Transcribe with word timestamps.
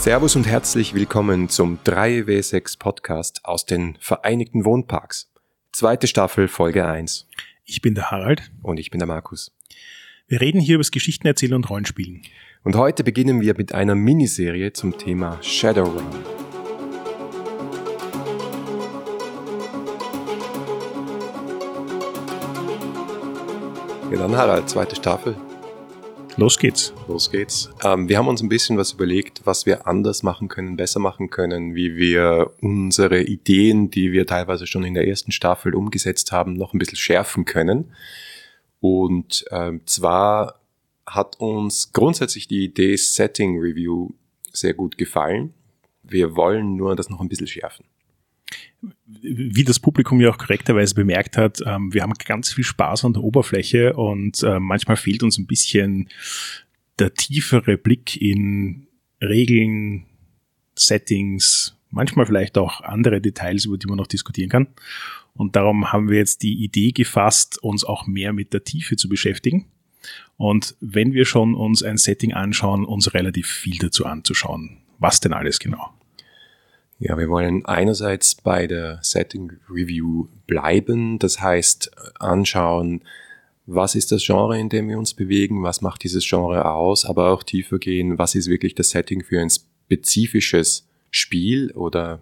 Servus 0.00 0.34
und 0.34 0.46
herzlich 0.46 0.94
willkommen 0.94 1.50
zum 1.50 1.78
3W6 1.84 2.78
Podcast 2.78 3.44
aus 3.44 3.66
den 3.66 3.98
Vereinigten 4.00 4.64
Wohnparks. 4.64 5.30
Zweite 5.72 6.06
Staffel, 6.06 6.48
Folge 6.48 6.86
1. 6.86 7.28
Ich 7.66 7.82
bin 7.82 7.94
der 7.94 8.10
Harald. 8.10 8.50
Und 8.62 8.80
ich 8.80 8.90
bin 8.90 8.98
der 8.98 9.06
Markus. 9.06 9.52
Wir 10.26 10.40
reden 10.40 10.58
hier 10.58 10.76
über 10.76 10.80
das 10.80 10.90
Geschichtenerzählen 10.90 11.52
und 11.52 11.68
Rollenspielen. 11.68 12.22
Und 12.64 12.76
heute 12.76 13.04
beginnen 13.04 13.42
wir 13.42 13.54
mit 13.58 13.74
einer 13.74 13.94
Miniserie 13.94 14.72
zum 14.72 14.96
Thema 14.96 15.36
Shadowrun. 15.42 16.06
Ja, 24.10 24.16
dann 24.16 24.34
Harald, 24.34 24.70
zweite 24.70 24.96
Staffel. 24.96 25.36
Los 26.36 26.58
geht's. 26.58 26.92
Los 27.08 27.30
geht's. 27.30 27.70
Ähm, 27.84 28.08
wir 28.08 28.16
haben 28.18 28.28
uns 28.28 28.42
ein 28.42 28.48
bisschen 28.48 28.76
was 28.76 28.92
überlegt, 28.92 29.42
was 29.44 29.66
wir 29.66 29.86
anders 29.86 30.22
machen 30.22 30.48
können, 30.48 30.76
besser 30.76 31.00
machen 31.00 31.30
können, 31.30 31.74
wie 31.74 31.96
wir 31.96 32.52
unsere 32.60 33.22
Ideen, 33.22 33.90
die 33.90 34.12
wir 34.12 34.26
teilweise 34.26 34.66
schon 34.66 34.84
in 34.84 34.94
der 34.94 35.06
ersten 35.06 35.32
Staffel 35.32 35.74
umgesetzt 35.74 36.32
haben, 36.32 36.54
noch 36.54 36.72
ein 36.72 36.78
bisschen 36.78 36.96
schärfen 36.96 37.44
können. 37.44 37.92
Und 38.80 39.44
ähm, 39.50 39.82
zwar 39.86 40.60
hat 41.06 41.38
uns 41.40 41.92
grundsätzlich 41.92 42.48
die 42.48 42.64
Idee 42.64 42.96
Setting 42.96 43.58
Review 43.58 44.10
sehr 44.52 44.74
gut 44.74 44.96
gefallen. 44.96 45.52
Wir 46.02 46.36
wollen 46.36 46.76
nur 46.76 46.96
das 46.96 47.10
noch 47.10 47.20
ein 47.20 47.28
bisschen 47.28 47.46
schärfen 47.46 47.84
wie 49.06 49.64
das 49.64 49.78
Publikum 49.78 50.20
ja 50.20 50.30
auch 50.30 50.38
korrekterweise 50.38 50.94
bemerkt 50.94 51.36
hat, 51.36 51.60
ähm, 51.66 51.92
wir 51.92 52.02
haben 52.02 52.12
ganz 52.14 52.52
viel 52.52 52.64
Spaß 52.64 53.04
an 53.04 53.12
der 53.12 53.22
Oberfläche 53.22 53.94
und 53.94 54.42
äh, 54.42 54.58
manchmal 54.58 54.96
fehlt 54.96 55.22
uns 55.22 55.38
ein 55.38 55.46
bisschen 55.46 56.08
der 56.98 57.14
tiefere 57.14 57.76
Blick 57.76 58.20
in 58.20 58.86
Regeln, 59.22 60.06
Settings, 60.76 61.76
manchmal 61.90 62.26
vielleicht 62.26 62.56
auch 62.56 62.80
andere 62.80 63.20
Details, 63.20 63.66
über 63.66 63.76
die 63.76 63.86
man 63.86 63.98
noch 63.98 64.06
diskutieren 64.06 64.48
kann. 64.48 64.68
Und 65.34 65.56
darum 65.56 65.92
haben 65.92 66.08
wir 66.08 66.18
jetzt 66.18 66.42
die 66.42 66.64
Idee 66.64 66.92
gefasst, 66.92 67.62
uns 67.62 67.84
auch 67.84 68.06
mehr 68.06 68.32
mit 68.32 68.52
der 68.52 68.64
Tiefe 68.64 68.96
zu 68.96 69.08
beschäftigen. 69.08 69.66
Und 70.36 70.74
wenn 70.80 71.12
wir 71.12 71.24
schon 71.26 71.54
uns 71.54 71.82
ein 71.82 71.98
Setting 71.98 72.32
anschauen, 72.32 72.84
uns 72.84 73.12
relativ 73.12 73.46
viel 73.46 73.78
dazu 73.78 74.06
anzuschauen. 74.06 74.78
Was 74.98 75.20
denn 75.20 75.32
alles 75.32 75.58
genau? 75.58 75.92
Ja, 77.02 77.16
wir 77.16 77.30
wollen 77.30 77.64
einerseits 77.64 78.34
bei 78.34 78.66
der 78.66 78.98
Setting 79.00 79.52
Review 79.70 80.28
bleiben, 80.46 81.18
das 81.18 81.40
heißt 81.40 81.90
anschauen, 82.20 83.02
was 83.64 83.94
ist 83.94 84.12
das 84.12 84.22
Genre, 84.22 84.58
in 84.58 84.68
dem 84.68 84.86
wir 84.86 84.98
uns 84.98 85.14
bewegen, 85.14 85.62
was 85.62 85.80
macht 85.80 86.04
dieses 86.04 86.28
Genre 86.28 86.66
aus, 86.70 87.06
aber 87.06 87.30
auch 87.30 87.42
tiefer 87.42 87.78
gehen, 87.78 88.18
was 88.18 88.34
ist 88.34 88.50
wirklich 88.50 88.74
das 88.74 88.90
Setting 88.90 89.24
für 89.24 89.40
ein 89.40 89.48
spezifisches 89.48 90.86
Spiel 91.10 91.70
oder 91.72 92.20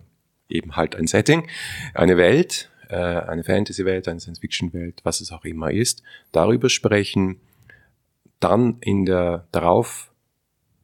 eben 0.49 0.77
halt 0.77 0.95
ein 0.95 1.09
Setting, 1.09 1.49
eine 1.93 2.17
Welt, 2.17 2.71
äh, 2.89 2.95
eine 2.95 3.43
Fantasy-Welt, 3.43 4.07
eine 4.07 4.21
Science-Fiction-Welt, 4.21 5.01
was 5.03 5.21
es 5.21 5.33
auch 5.33 5.45
immer 5.45 5.73
ist, 5.73 6.05
darüber 6.31 6.69
sprechen, 6.69 7.41
dann 8.39 8.77
in 8.81 9.07
der 9.07 9.49
darauf 9.51 10.13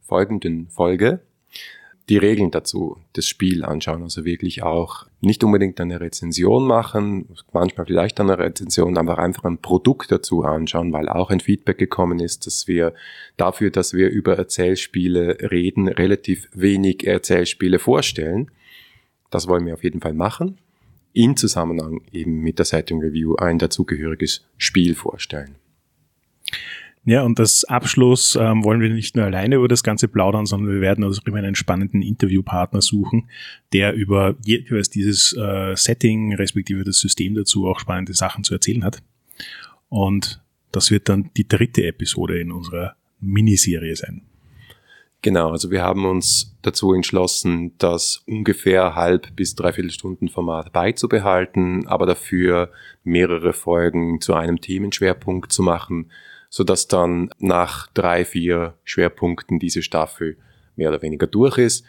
folgenden 0.02 0.68
Folge 0.68 1.20
die 2.08 2.18
Regeln 2.18 2.50
dazu, 2.50 2.98
das 3.14 3.26
Spiel 3.26 3.64
anschauen. 3.64 4.02
Also 4.02 4.24
wirklich 4.24 4.62
auch 4.62 5.06
nicht 5.20 5.42
unbedingt 5.42 5.80
eine 5.80 6.00
Rezension 6.00 6.66
machen, 6.66 7.28
manchmal 7.52 7.86
vielleicht 7.86 8.20
eine 8.20 8.38
Rezension, 8.38 8.98
aber 8.98 9.18
einfach 9.18 9.44
ein 9.44 9.58
Produkt 9.58 10.12
dazu 10.12 10.42
anschauen, 10.42 10.92
weil 10.92 11.08
auch 11.08 11.30
ein 11.30 11.40
Feedback 11.40 11.78
gekommen 11.78 12.20
ist, 12.20 12.46
dass 12.46 12.68
wir 12.68 12.92
dafür, 13.36 13.70
dass 13.70 13.94
wir 13.94 14.10
über 14.10 14.36
Erzählspiele 14.36 15.50
reden, 15.50 15.88
relativ 15.88 16.48
wenig 16.52 17.06
Erzählspiele 17.06 17.78
vorstellen. 17.78 18.50
Das 19.30 19.48
wollen 19.48 19.64
wir 19.64 19.74
auf 19.74 19.84
jeden 19.84 20.00
Fall 20.00 20.14
machen. 20.14 20.58
In 21.14 21.36
Zusammenhang 21.36 22.02
eben 22.12 22.40
mit 22.40 22.58
der 22.58 22.66
Setting 22.66 23.00
Review 23.00 23.36
ein 23.36 23.58
dazugehöriges 23.58 24.44
Spiel 24.58 24.94
vorstellen. 24.94 25.56
Ja, 27.06 27.22
und 27.22 27.38
das 27.38 27.64
Abschluss 27.64 28.34
ähm, 28.34 28.64
wollen 28.64 28.80
wir 28.80 28.88
nicht 28.88 29.14
nur 29.14 29.26
alleine 29.26 29.56
über 29.56 29.68
das 29.68 29.82
Ganze 29.82 30.08
plaudern, 30.08 30.46
sondern 30.46 30.72
wir 30.72 30.80
werden 30.80 31.04
also 31.04 31.20
immer 31.26 31.38
einen 31.38 31.54
spannenden 31.54 32.00
Interviewpartner 32.00 32.80
suchen, 32.80 33.28
der 33.74 33.92
über 33.92 34.36
jeweils 34.42 34.88
dieses 34.88 35.36
äh, 35.36 35.76
Setting 35.76 36.34
respektive 36.34 36.82
das 36.82 37.00
System 37.00 37.34
dazu 37.34 37.66
auch 37.66 37.78
spannende 37.78 38.14
Sachen 38.14 38.42
zu 38.42 38.54
erzählen 38.54 38.84
hat. 38.84 39.02
Und 39.90 40.42
das 40.72 40.90
wird 40.90 41.10
dann 41.10 41.30
die 41.36 41.46
dritte 41.46 41.84
Episode 41.84 42.40
in 42.40 42.50
unserer 42.50 42.96
Miniserie 43.20 43.96
sein. 43.96 44.22
Genau, 45.20 45.52
also 45.52 45.70
wir 45.70 45.82
haben 45.82 46.04
uns 46.04 46.54
dazu 46.62 46.92
entschlossen, 46.92 47.72
das 47.78 48.22
ungefähr 48.26 48.94
halb 48.94 49.34
bis 49.36 49.54
dreiviertel 49.54 49.90
Stunden 49.90 50.28
Format 50.28 50.72
beizubehalten, 50.72 51.86
aber 51.86 52.04
dafür 52.04 52.70
mehrere 53.04 53.52
Folgen 53.52 54.20
zu 54.20 54.34
einem 54.34 54.60
Themenschwerpunkt 54.60 55.50
zu 55.50 55.62
machen, 55.62 56.10
so 56.54 56.62
dass 56.62 56.86
dann 56.86 57.30
nach 57.40 57.88
drei, 57.94 58.24
vier 58.24 58.74
Schwerpunkten 58.84 59.58
diese 59.58 59.82
Staffel 59.82 60.36
mehr 60.76 60.88
oder 60.88 61.02
weniger 61.02 61.26
durch 61.26 61.58
ist. 61.58 61.84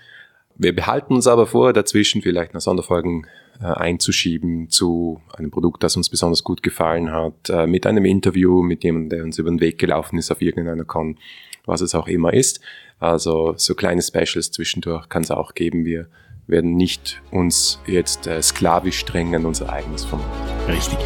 Wir 0.56 0.76
behalten 0.76 1.14
uns 1.14 1.28
aber 1.28 1.46
vor, 1.46 1.72
dazwischen 1.72 2.24
vielleicht 2.24 2.56
noch 2.56 2.62
Sonderfolgen 2.62 3.28
äh, 3.62 3.66
einzuschieben 3.66 4.72
zu 4.72 5.22
einem 5.38 5.52
Produkt, 5.52 5.84
das 5.84 5.96
uns 5.96 6.09
besonders 6.09 6.44
gut 6.44 6.64
gefallen 6.64 7.12
hat, 7.12 7.48
äh, 7.48 7.68
mit 7.68 7.86
einem 7.86 8.06
Interview 8.06 8.64
mit 8.64 8.84
jemandem, 8.84 9.09
der 9.09 9.24
uns 9.24 9.38
über 9.38 9.52
den 9.52 9.62
Weg 9.62 9.78
gelaufen 9.78 10.18
ist 10.18 10.31
auf 10.31 10.42
irgendeiner 10.42 10.84
Con, 10.84 11.20
was 11.68 11.81
es 11.81 11.94
auch 11.94 12.08
immer 12.08 12.34
ist. 12.34 12.59
Also 12.98 13.54
so 13.58 13.75
kleine 13.75 14.02
Specials 14.02 14.50
zwischendurch 14.50 15.09
kann 15.09 15.22
es 15.22 15.30
auch 15.30 15.54
geben. 15.54 15.86
Wir 15.86 16.08
werden 16.48 16.75
nicht 16.75 17.22
uns 17.30 17.80
jetzt 17.86 18.25
äh, 18.25 18.42
sklavisch 18.42 18.98
streng 18.98 19.36
an 19.36 19.46
unser 19.46 19.72
eigenes 19.72 20.06
Format. 20.06 20.25
Richtig. 20.68 20.98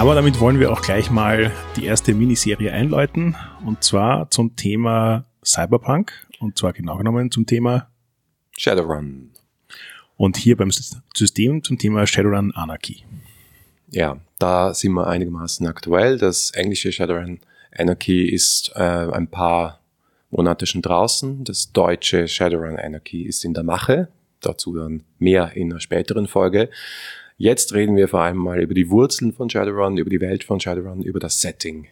Aber 0.00 0.14
damit 0.14 0.40
wollen 0.40 0.58
wir 0.58 0.72
auch 0.72 0.80
gleich 0.80 1.10
mal 1.10 1.52
die 1.76 1.84
erste 1.84 2.14
Miniserie 2.14 2.72
einläuten. 2.72 3.36
Und 3.66 3.84
zwar 3.84 4.30
zum 4.30 4.56
Thema 4.56 5.26
Cyberpunk. 5.44 6.26
Und 6.38 6.56
zwar 6.56 6.72
genau 6.72 6.96
genommen 6.96 7.30
zum 7.30 7.44
Thema 7.44 7.90
Shadowrun. 8.56 9.32
Und 10.16 10.38
hier 10.38 10.56
beim 10.56 10.70
System 10.70 11.62
zum 11.62 11.76
Thema 11.76 12.06
Shadowrun 12.06 12.50
Anarchy. 12.54 13.04
Ja, 13.90 14.18
da 14.38 14.72
sind 14.72 14.92
wir 14.94 15.06
einigermaßen 15.06 15.66
aktuell. 15.66 16.16
Das 16.16 16.52
englische 16.52 16.92
Shadowrun 16.92 17.40
Anarchy 17.76 18.24
ist 18.26 18.72
äh, 18.76 18.80
ein 18.80 19.28
paar 19.28 19.80
Monate 20.30 20.64
schon 20.64 20.80
draußen. 20.80 21.44
Das 21.44 21.72
deutsche 21.72 22.26
Shadowrun 22.26 22.78
Anarchy 22.78 23.24
ist 23.24 23.44
in 23.44 23.52
der 23.52 23.64
Mache. 23.64 24.08
Dazu 24.40 24.74
dann 24.74 25.02
mehr 25.18 25.52
in 25.56 25.70
einer 25.70 25.80
späteren 25.80 26.26
Folge. 26.26 26.70
Jetzt 27.40 27.72
reden 27.72 27.96
wir 27.96 28.06
vor 28.06 28.20
allem 28.20 28.36
mal 28.36 28.60
über 28.60 28.74
die 28.74 28.90
Wurzeln 28.90 29.32
von 29.32 29.48
Shadowrun, 29.48 29.96
über 29.96 30.10
die 30.10 30.20
Welt 30.20 30.44
von 30.44 30.60
Shadowrun, 30.60 31.00
über 31.00 31.20
das 31.20 31.40
Setting. 31.40 31.86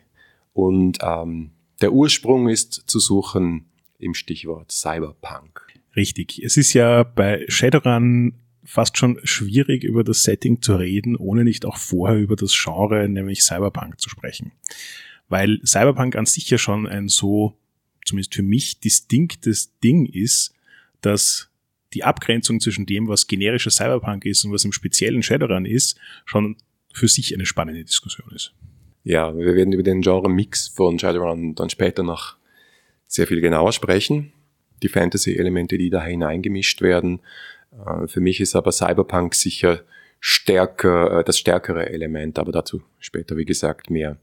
Und 0.52 0.98
ähm, 1.00 1.52
der 1.80 1.94
Ursprung 1.94 2.50
ist 2.50 2.84
zu 2.86 2.98
suchen 2.98 3.64
im 3.98 4.12
Stichwort 4.12 4.70
Cyberpunk. 4.70 5.62
Richtig. 5.96 6.44
Es 6.44 6.58
ist 6.58 6.74
ja 6.74 7.02
bei 7.02 7.46
Shadowrun 7.48 8.34
fast 8.62 8.98
schon 8.98 9.20
schwierig, 9.24 9.84
über 9.84 10.04
das 10.04 10.22
Setting 10.22 10.60
zu 10.60 10.76
reden, 10.76 11.16
ohne 11.16 11.44
nicht 11.44 11.64
auch 11.64 11.78
vorher 11.78 12.18
über 12.18 12.36
das 12.36 12.52
Genre, 12.52 13.08
nämlich 13.08 13.42
Cyberpunk, 13.42 13.98
zu 13.98 14.10
sprechen. 14.10 14.52
Weil 15.30 15.60
Cyberpunk 15.64 16.14
an 16.16 16.26
sich 16.26 16.50
ja 16.50 16.58
schon 16.58 16.86
ein 16.86 17.08
so, 17.08 17.56
zumindest 18.04 18.34
für 18.34 18.42
mich, 18.42 18.80
distinktes 18.80 19.78
Ding 19.78 20.04
ist, 20.04 20.52
dass 21.00 21.48
die 21.94 22.04
Abgrenzung 22.04 22.60
zwischen 22.60 22.86
dem, 22.86 23.08
was 23.08 23.26
generischer 23.26 23.70
Cyberpunk 23.70 24.24
ist 24.24 24.44
und 24.44 24.52
was 24.52 24.64
im 24.64 24.72
speziellen 24.72 25.22
Shadowrun 25.22 25.64
ist, 25.64 25.98
schon 26.24 26.56
für 26.92 27.08
sich 27.08 27.34
eine 27.34 27.46
spannende 27.46 27.84
Diskussion 27.84 28.30
ist. 28.34 28.52
Ja, 29.04 29.34
wir 29.36 29.54
werden 29.54 29.72
über 29.72 29.82
den 29.82 30.02
Genre-Mix 30.02 30.68
von 30.68 30.98
Shadowrun 30.98 31.54
dann 31.54 31.70
später 31.70 32.02
noch 32.02 32.36
sehr 33.06 33.26
viel 33.26 33.40
genauer 33.40 33.72
sprechen. 33.72 34.32
Die 34.82 34.88
Fantasy-Elemente, 34.88 35.78
die 35.78 35.90
da 35.90 36.04
hineingemischt 36.04 36.82
werden. 36.82 37.20
Äh, 37.72 38.06
für 38.06 38.20
mich 38.20 38.40
ist 38.40 38.54
aber 38.54 38.70
Cyberpunk 38.70 39.34
sicher 39.34 39.82
stärker, 40.20 41.20
äh, 41.20 41.24
das 41.24 41.38
stärkere 41.38 41.88
Element, 41.88 42.38
aber 42.38 42.52
dazu 42.52 42.82
später, 42.98 43.36
wie 43.36 43.44
gesagt, 43.44 43.90
mehr. 43.90 44.18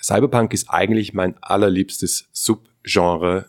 Cyberpunk 0.00 0.54
ist 0.54 0.70
eigentlich 0.70 1.12
mein 1.12 1.36
allerliebstes 1.42 2.28
Subgenre 2.32 3.46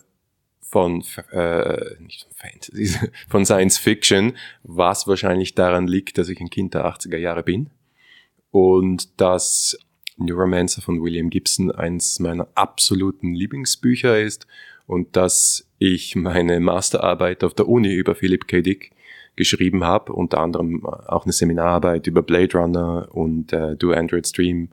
von, 0.72 1.04
äh, 1.32 1.84
nicht 2.00 2.22
von 2.22 2.32
Fantasy, 2.34 2.98
von 3.28 3.44
Science 3.44 3.76
Fiction, 3.76 4.32
was 4.62 5.06
wahrscheinlich 5.06 5.54
daran 5.54 5.86
liegt, 5.86 6.16
dass 6.16 6.30
ich 6.30 6.40
ein 6.40 6.48
Kind 6.48 6.72
der 6.72 6.86
80er 6.86 7.18
Jahre 7.18 7.42
bin 7.42 7.68
und 8.50 9.20
dass 9.20 9.78
Neuromancer 10.16 10.80
von 10.80 11.02
William 11.02 11.28
Gibson 11.28 11.70
eins 11.70 12.18
meiner 12.20 12.48
absoluten 12.54 13.34
Lieblingsbücher 13.34 14.18
ist 14.18 14.46
und 14.86 15.14
dass 15.14 15.68
ich 15.78 16.16
meine 16.16 16.58
Masterarbeit 16.58 17.44
auf 17.44 17.52
der 17.52 17.68
Uni 17.68 17.92
über 17.92 18.14
Philip 18.14 18.48
K. 18.48 18.62
Dick 18.62 18.92
geschrieben 19.36 19.84
habe, 19.84 20.12
unter 20.14 20.40
anderem 20.40 20.86
auch 20.86 21.24
eine 21.24 21.32
Seminararbeit 21.32 22.06
über 22.06 22.22
Blade 22.22 22.56
Runner 22.56 23.08
und 23.12 23.52
äh, 23.52 23.76
Do 23.76 23.92
Android 23.92 24.26
Stream 24.26 24.70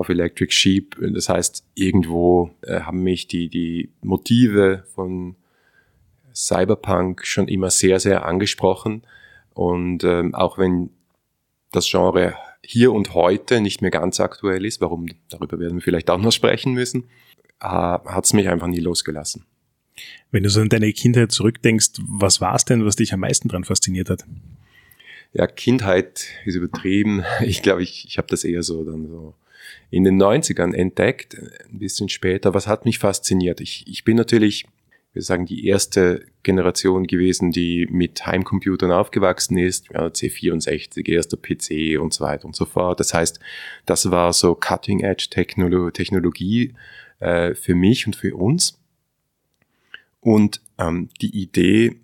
auf 0.00 0.08
Electric 0.08 0.50
Sheep. 0.50 0.96
Das 1.12 1.28
heißt, 1.28 1.62
irgendwo 1.74 2.50
äh, 2.62 2.80
haben 2.80 3.02
mich 3.02 3.28
die, 3.28 3.48
die 3.50 3.90
Motive 4.00 4.84
von 4.94 5.36
Cyberpunk 6.34 7.26
schon 7.26 7.48
immer 7.48 7.68
sehr, 7.68 8.00
sehr 8.00 8.24
angesprochen. 8.24 9.02
Und 9.52 10.02
ähm, 10.04 10.34
auch 10.34 10.56
wenn 10.56 10.88
das 11.70 11.88
Genre 11.90 12.34
hier 12.64 12.92
und 12.92 13.12
heute 13.12 13.60
nicht 13.60 13.82
mehr 13.82 13.90
ganz 13.90 14.20
aktuell 14.20 14.64
ist, 14.64 14.80
warum, 14.80 15.06
darüber 15.28 15.58
werden 15.58 15.74
wir 15.74 15.82
vielleicht 15.82 16.08
auch 16.08 16.18
noch 16.18 16.32
sprechen 16.32 16.72
müssen, 16.72 17.04
äh, 17.60 17.66
hat 17.66 18.24
es 18.24 18.32
mich 18.32 18.48
einfach 18.48 18.68
nie 18.68 18.80
losgelassen. 18.80 19.44
Wenn 20.30 20.44
du 20.44 20.48
so 20.48 20.62
an 20.62 20.70
deine 20.70 20.90
Kindheit 20.94 21.30
zurückdenkst, 21.30 22.00
was 22.08 22.40
war 22.40 22.54
es 22.54 22.64
denn, 22.64 22.86
was 22.86 22.96
dich 22.96 23.12
am 23.12 23.20
meisten 23.20 23.48
daran 23.48 23.64
fasziniert 23.64 24.08
hat? 24.08 24.24
Ja, 25.34 25.46
Kindheit 25.46 26.24
ist 26.46 26.54
übertrieben. 26.54 27.22
Ich 27.42 27.60
glaube, 27.60 27.82
ich, 27.82 28.06
ich 28.08 28.16
habe 28.16 28.28
das 28.28 28.44
eher 28.44 28.62
so 28.62 28.82
dann 28.82 29.06
so 29.06 29.34
in 29.90 30.04
den 30.04 30.20
90ern 30.20 30.74
entdeckt, 30.74 31.36
ein 31.38 31.78
bisschen 31.78 32.08
später. 32.08 32.54
Was 32.54 32.66
hat 32.66 32.84
mich 32.84 32.98
fasziniert? 32.98 33.60
Ich, 33.60 33.84
ich 33.86 34.04
bin 34.04 34.16
natürlich, 34.16 34.66
wir 35.12 35.22
sagen, 35.22 35.46
die 35.46 35.66
erste 35.66 36.24
Generation 36.42 37.06
gewesen, 37.06 37.50
die 37.50 37.86
mit 37.90 38.26
Heimcomputern 38.26 38.92
aufgewachsen 38.92 39.58
ist, 39.58 39.90
ja, 39.90 40.06
C64, 40.06 41.08
erster 41.08 41.36
PC 41.36 42.00
und 42.00 42.14
so 42.14 42.24
weiter 42.24 42.46
und 42.46 42.56
so 42.56 42.64
fort. 42.64 43.00
Das 43.00 43.14
heißt, 43.14 43.40
das 43.86 44.10
war 44.10 44.32
so 44.32 44.54
Cutting-Edge-Technologie 44.54 46.74
äh, 47.18 47.54
für 47.54 47.74
mich 47.74 48.06
und 48.06 48.16
für 48.16 48.36
uns. 48.36 48.78
Und 50.20 50.60
ähm, 50.78 51.08
die 51.20 51.42
Idee, 51.42 51.96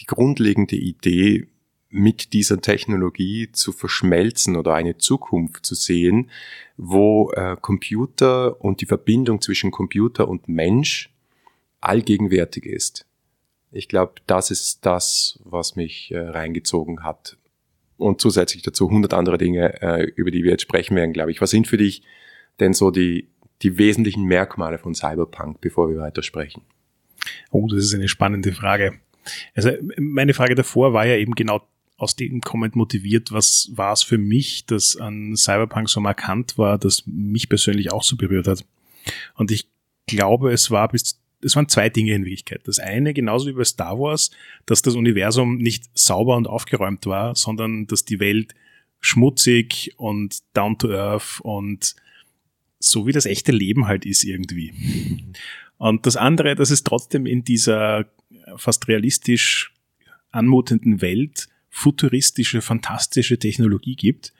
die 0.00 0.06
grundlegende 0.06 0.76
Idee, 0.76 1.46
mit 1.90 2.32
dieser 2.32 2.60
Technologie 2.60 3.50
zu 3.52 3.72
verschmelzen 3.72 4.56
oder 4.56 4.74
eine 4.74 4.96
Zukunft 4.98 5.66
zu 5.66 5.74
sehen, 5.74 6.30
wo 6.76 7.32
äh, 7.32 7.56
Computer 7.60 8.60
und 8.64 8.80
die 8.80 8.86
Verbindung 8.86 9.40
zwischen 9.40 9.72
Computer 9.72 10.28
und 10.28 10.48
Mensch 10.48 11.12
allgegenwärtig 11.80 12.64
ist. 12.64 13.06
Ich 13.72 13.88
glaube, 13.88 14.14
das 14.26 14.50
ist 14.50 14.86
das, 14.86 15.40
was 15.44 15.76
mich 15.76 16.12
äh, 16.12 16.18
reingezogen 16.18 17.02
hat. 17.02 17.36
Und 17.96 18.20
zusätzlich 18.20 18.62
dazu 18.62 18.88
hundert 18.88 19.12
andere 19.12 19.36
Dinge, 19.36 19.82
äh, 19.82 20.04
über 20.14 20.30
die 20.30 20.44
wir 20.44 20.52
jetzt 20.52 20.62
sprechen 20.62 20.96
werden, 20.96 21.12
glaube 21.12 21.32
ich. 21.32 21.40
Was 21.40 21.50
sind 21.50 21.66
für 21.66 21.76
dich 21.76 22.02
denn 22.60 22.72
so 22.72 22.90
die, 22.90 23.28
die 23.62 23.78
wesentlichen 23.78 24.24
Merkmale 24.24 24.78
von 24.78 24.94
Cyberpunk, 24.94 25.60
bevor 25.60 25.88
wir 25.90 25.98
weitersprechen? 25.98 26.62
Oh, 27.50 27.66
das 27.68 27.84
ist 27.84 27.94
eine 27.94 28.08
spannende 28.08 28.52
Frage. 28.52 29.00
Also 29.54 29.70
meine 29.98 30.34
Frage 30.34 30.54
davor 30.54 30.92
war 30.92 31.06
ja 31.06 31.16
eben 31.16 31.34
genau 31.34 31.66
aus 32.00 32.16
dem 32.16 32.40
kommend 32.40 32.76
motiviert, 32.76 33.30
was 33.30 33.70
war 33.74 33.92
es 33.92 34.02
für 34.02 34.16
mich, 34.16 34.64
das 34.64 34.96
an 34.96 35.36
Cyberpunk 35.36 35.90
so 35.90 36.00
markant 36.00 36.56
war, 36.56 36.78
das 36.78 37.02
mich 37.06 37.50
persönlich 37.50 37.92
auch 37.92 38.02
so 38.02 38.16
berührt 38.16 38.48
hat. 38.48 38.64
Und 39.34 39.50
ich 39.50 39.68
glaube, 40.06 40.50
es 40.50 40.70
war 40.70 40.88
bis, 40.88 41.20
es 41.42 41.56
waren 41.56 41.68
zwei 41.68 41.90
Dinge 41.90 42.14
in 42.14 42.24
Wirklichkeit. 42.24 42.62
Das 42.64 42.78
eine, 42.78 43.12
genauso 43.12 43.48
wie 43.48 43.52
bei 43.52 43.64
Star 43.64 43.98
Wars, 43.98 44.30
dass 44.64 44.80
das 44.80 44.94
Universum 44.94 45.58
nicht 45.58 45.90
sauber 45.92 46.38
und 46.38 46.46
aufgeräumt 46.46 47.04
war, 47.04 47.34
sondern 47.34 47.86
dass 47.86 48.06
die 48.06 48.18
Welt 48.18 48.54
schmutzig 49.00 49.92
und 49.98 50.38
down 50.54 50.78
to 50.78 50.90
earth 50.90 51.40
und 51.42 51.96
so 52.78 53.06
wie 53.06 53.12
das 53.12 53.26
echte 53.26 53.52
Leben 53.52 53.88
halt 53.88 54.06
ist 54.06 54.24
irgendwie. 54.24 54.72
Und 55.76 56.06
das 56.06 56.16
andere, 56.16 56.54
dass 56.54 56.70
es 56.70 56.82
trotzdem 56.82 57.26
in 57.26 57.44
dieser 57.44 58.06
fast 58.56 58.88
realistisch 58.88 59.74
anmutenden 60.30 61.02
Welt 61.02 61.48
futuristische, 61.70 62.60
fantastische 62.60 63.38
Technologie 63.38 63.96
gibt, 63.96 64.32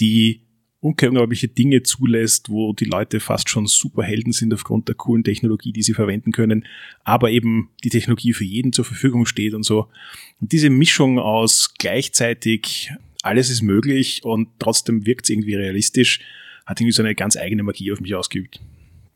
die 0.00 0.42
unglaubliche 0.80 1.48
Dinge 1.48 1.82
zulässt, 1.82 2.50
wo 2.50 2.74
die 2.74 2.84
Leute 2.84 3.18
fast 3.18 3.48
schon 3.48 3.66
Superhelden 3.66 4.32
sind 4.32 4.52
aufgrund 4.52 4.86
der 4.88 4.94
coolen 4.94 5.24
Technologie, 5.24 5.72
die 5.72 5.82
sie 5.82 5.94
verwenden 5.94 6.30
können, 6.30 6.66
aber 7.04 7.30
eben 7.30 7.70
die 7.82 7.88
Technologie 7.88 8.34
für 8.34 8.44
jeden 8.44 8.74
zur 8.74 8.84
Verfügung 8.84 9.24
steht 9.24 9.54
und 9.54 9.62
so. 9.62 9.88
Und 10.40 10.52
diese 10.52 10.68
Mischung 10.68 11.18
aus 11.18 11.72
gleichzeitig 11.78 12.92
alles 13.22 13.48
ist 13.48 13.62
möglich 13.62 14.24
und 14.24 14.48
trotzdem 14.58 15.06
wirkt 15.06 15.24
es 15.24 15.30
irgendwie 15.30 15.54
realistisch, 15.54 16.20
hat 16.66 16.80
irgendwie 16.80 16.92
so 16.92 17.02
eine 17.02 17.14
ganz 17.14 17.38
eigene 17.38 17.62
Magie 17.62 17.90
auf 17.90 18.00
mich 18.00 18.14
ausgeübt. 18.14 18.60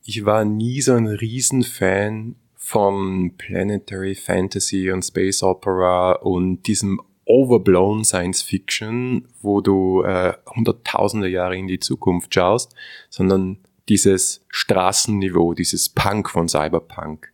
Ich 0.05 0.25
war 0.25 0.47
nie 0.47 0.81
so 0.81 0.95
ein 0.95 1.07
Riesenfan 1.07 2.37
von 2.57 3.37
Planetary 3.37 4.15
Fantasy 4.15 4.91
und 4.91 5.03
Space 5.03 5.43
Opera 5.43 6.13
und 6.13 6.67
diesem 6.67 6.99
overblown 7.29 8.05
Science 8.05 8.43
Fiction, 8.43 9.29
wo 9.43 9.61
du 9.61 10.03
äh, 10.03 10.33
hunderttausende 10.47 11.29
Jahre 11.29 11.57
in 11.57 11.69
die 11.69 11.79
Zukunft 11.79 12.35
schaust, 12.35 12.75
sondern 13.11 13.59
dieses 13.89 14.45
Straßenniveau, 14.49 15.55
dieses 15.55 15.89
Punk 15.89 16.31
von 16.31 16.49
Cyberpunk, 16.49 17.31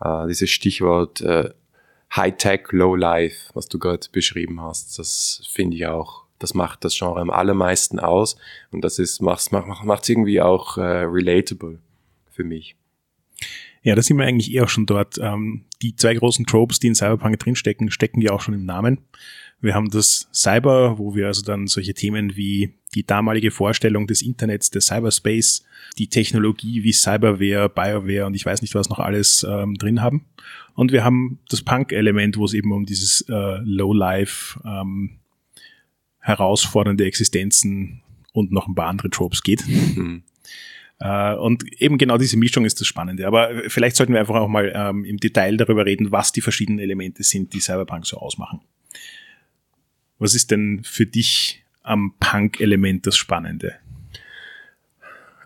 äh, 0.00 0.26
dieses 0.26 0.50
Stichwort 0.50 1.20
äh, 1.20 1.50
High-Tech, 2.14 2.68
Low-Life, 2.70 3.50
was 3.54 3.68
du 3.68 3.78
gerade 3.78 4.06
beschrieben 4.10 4.60
hast, 4.60 4.98
das 4.98 5.42
finde 5.52 5.76
ich 5.76 5.86
auch, 5.86 6.24
das 6.38 6.54
macht 6.54 6.84
das 6.84 6.96
Genre 6.96 7.20
am 7.20 7.30
allermeisten 7.30 7.98
aus 7.98 8.36
und 8.70 8.82
das 8.82 8.98
ist, 8.98 9.20
macht, 9.20 9.52
macht's 9.52 10.08
irgendwie 10.08 10.40
auch 10.40 10.78
äh, 10.78 10.80
relatable 10.80 11.80
für 12.30 12.44
mich. 12.44 12.76
Ja, 13.84 13.94
da 13.94 14.02
sind 14.02 14.16
wir 14.16 14.24
eigentlich 14.24 14.52
eher 14.52 14.66
schon 14.66 14.86
dort. 14.86 15.18
Ähm, 15.20 15.64
die 15.82 15.94
zwei 15.94 16.14
großen 16.14 16.46
Tropes, 16.46 16.80
die 16.80 16.88
in 16.88 16.94
Cyberpunk 16.94 17.38
drinstecken, 17.38 17.90
stecken 17.90 18.22
ja 18.22 18.32
auch 18.32 18.40
schon 18.40 18.54
im 18.54 18.64
Namen. 18.64 18.98
Wir 19.60 19.74
haben 19.74 19.90
das 19.90 20.28
Cyber, 20.32 20.98
wo 20.98 21.14
wir 21.14 21.26
also 21.26 21.42
dann 21.42 21.66
solche 21.66 21.94
Themen 21.94 22.34
wie 22.34 22.74
die 22.94 23.04
damalige 23.04 23.50
Vorstellung 23.50 24.06
des 24.06 24.22
Internets, 24.22 24.70
des 24.70 24.86
Cyberspace, 24.86 25.64
die 25.98 26.08
Technologie 26.08 26.82
wie 26.82 26.92
Cyberware, 26.92 27.68
Bioware 27.68 28.26
und 28.26 28.34
ich 28.34 28.44
weiß 28.44 28.62
nicht 28.62 28.74
was 28.74 28.88
noch 28.88 28.98
alles 28.98 29.46
ähm, 29.48 29.74
drin 29.74 30.00
haben. 30.00 30.24
Und 30.74 30.90
wir 30.90 31.04
haben 31.04 31.38
das 31.50 31.62
Punk-Element, 31.62 32.36
wo 32.36 32.46
es 32.46 32.54
eben 32.54 32.72
um 32.72 32.86
dieses 32.86 33.22
äh, 33.28 33.58
Low-Life, 33.62 34.60
ähm, 34.64 35.18
herausfordernde 36.20 37.04
Existenzen 37.04 38.00
und 38.32 38.50
noch 38.50 38.66
ein 38.66 38.74
paar 38.74 38.88
andere 38.88 39.10
Tropes 39.10 39.42
geht. 39.42 39.62
Mhm. 39.66 40.22
Äh, 41.00 41.34
und 41.34 41.64
eben 41.80 41.98
genau 41.98 42.18
diese 42.18 42.36
Mischung 42.36 42.64
ist 42.64 42.80
das 42.80 42.86
Spannende. 42.86 43.26
Aber 43.26 43.50
vielleicht 43.68 43.96
sollten 43.96 44.12
wir 44.12 44.20
einfach 44.20 44.36
auch 44.36 44.48
mal 44.48 44.72
ähm, 44.74 45.04
im 45.04 45.18
Detail 45.18 45.56
darüber 45.56 45.84
reden, 45.86 46.12
was 46.12 46.32
die 46.32 46.40
verschiedenen 46.40 46.78
Elemente 46.78 47.22
sind, 47.22 47.52
die 47.52 47.60
Cyberpunk 47.60 48.06
so 48.06 48.18
ausmachen. 48.18 48.60
Was 50.18 50.34
ist 50.34 50.50
denn 50.50 50.82
für 50.84 51.06
dich 51.06 51.64
am 51.82 52.14
Punk-Element 52.20 53.06
das 53.06 53.16
Spannende? 53.16 53.74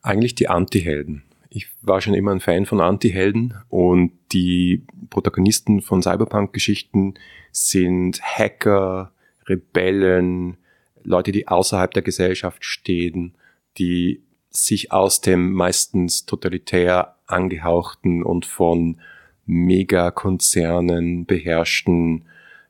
Eigentlich 0.03 0.35
die 0.35 0.49
Anti-Helden. 0.49 1.25
Ich 1.51 1.69
war 1.81 2.01
schon 2.01 2.15
immer 2.15 2.33
ein 2.33 2.41
Fan 2.41 2.67
von 2.67 2.81
Anti-Helden 2.81 3.55
und 3.69 4.13
die 4.33 4.85
Protagonisten 5.09 5.81
von 5.81 6.03
Cyberpunk-Geschichten 6.03 7.15
sind 7.51 8.21
Hacker, 8.23 9.13
Rebellen, 9.47 10.59
Leute, 11.03 11.33
die 11.33 11.49
außerhalb 11.49 11.93
der 11.93 12.03
Gesellschaft 12.03 12.65
stehen, 12.65 13.35
die 13.79 14.23
sich 14.51 14.93
aus 14.93 15.21
dem 15.21 15.53
meistens 15.53 16.27
totalitär 16.27 17.17
angehauchten 17.27 18.23
und 18.23 18.47
von 18.47 19.01
Megakonzernen 19.47 21.27
beherrschten 21.27 22.25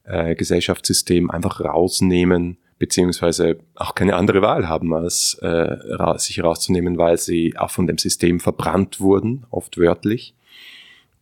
äh, 0.05 0.35
Gesellschaftssystem 0.35 1.31
einfach 1.31 1.61
rausnehmen, 1.61 2.57
beziehungsweise 2.79 3.59
auch 3.75 3.95
keine 3.95 4.15
andere 4.15 4.43
Wahl 4.43 4.69
haben, 4.69 4.95
als 4.95 5.39
äh, 5.43 5.77
sich 6.19 6.43
rauszunehmen, 6.43 6.97
weil 6.97 7.19
sie 7.19 7.57
auch 7.57 7.71
von 7.71 7.87
dem 7.87 7.99
System 7.99 8.41
verbrannt 8.41 9.01
wurden, 9.01 9.47
oft 9.51 9.79
wörtlich, 9.79 10.35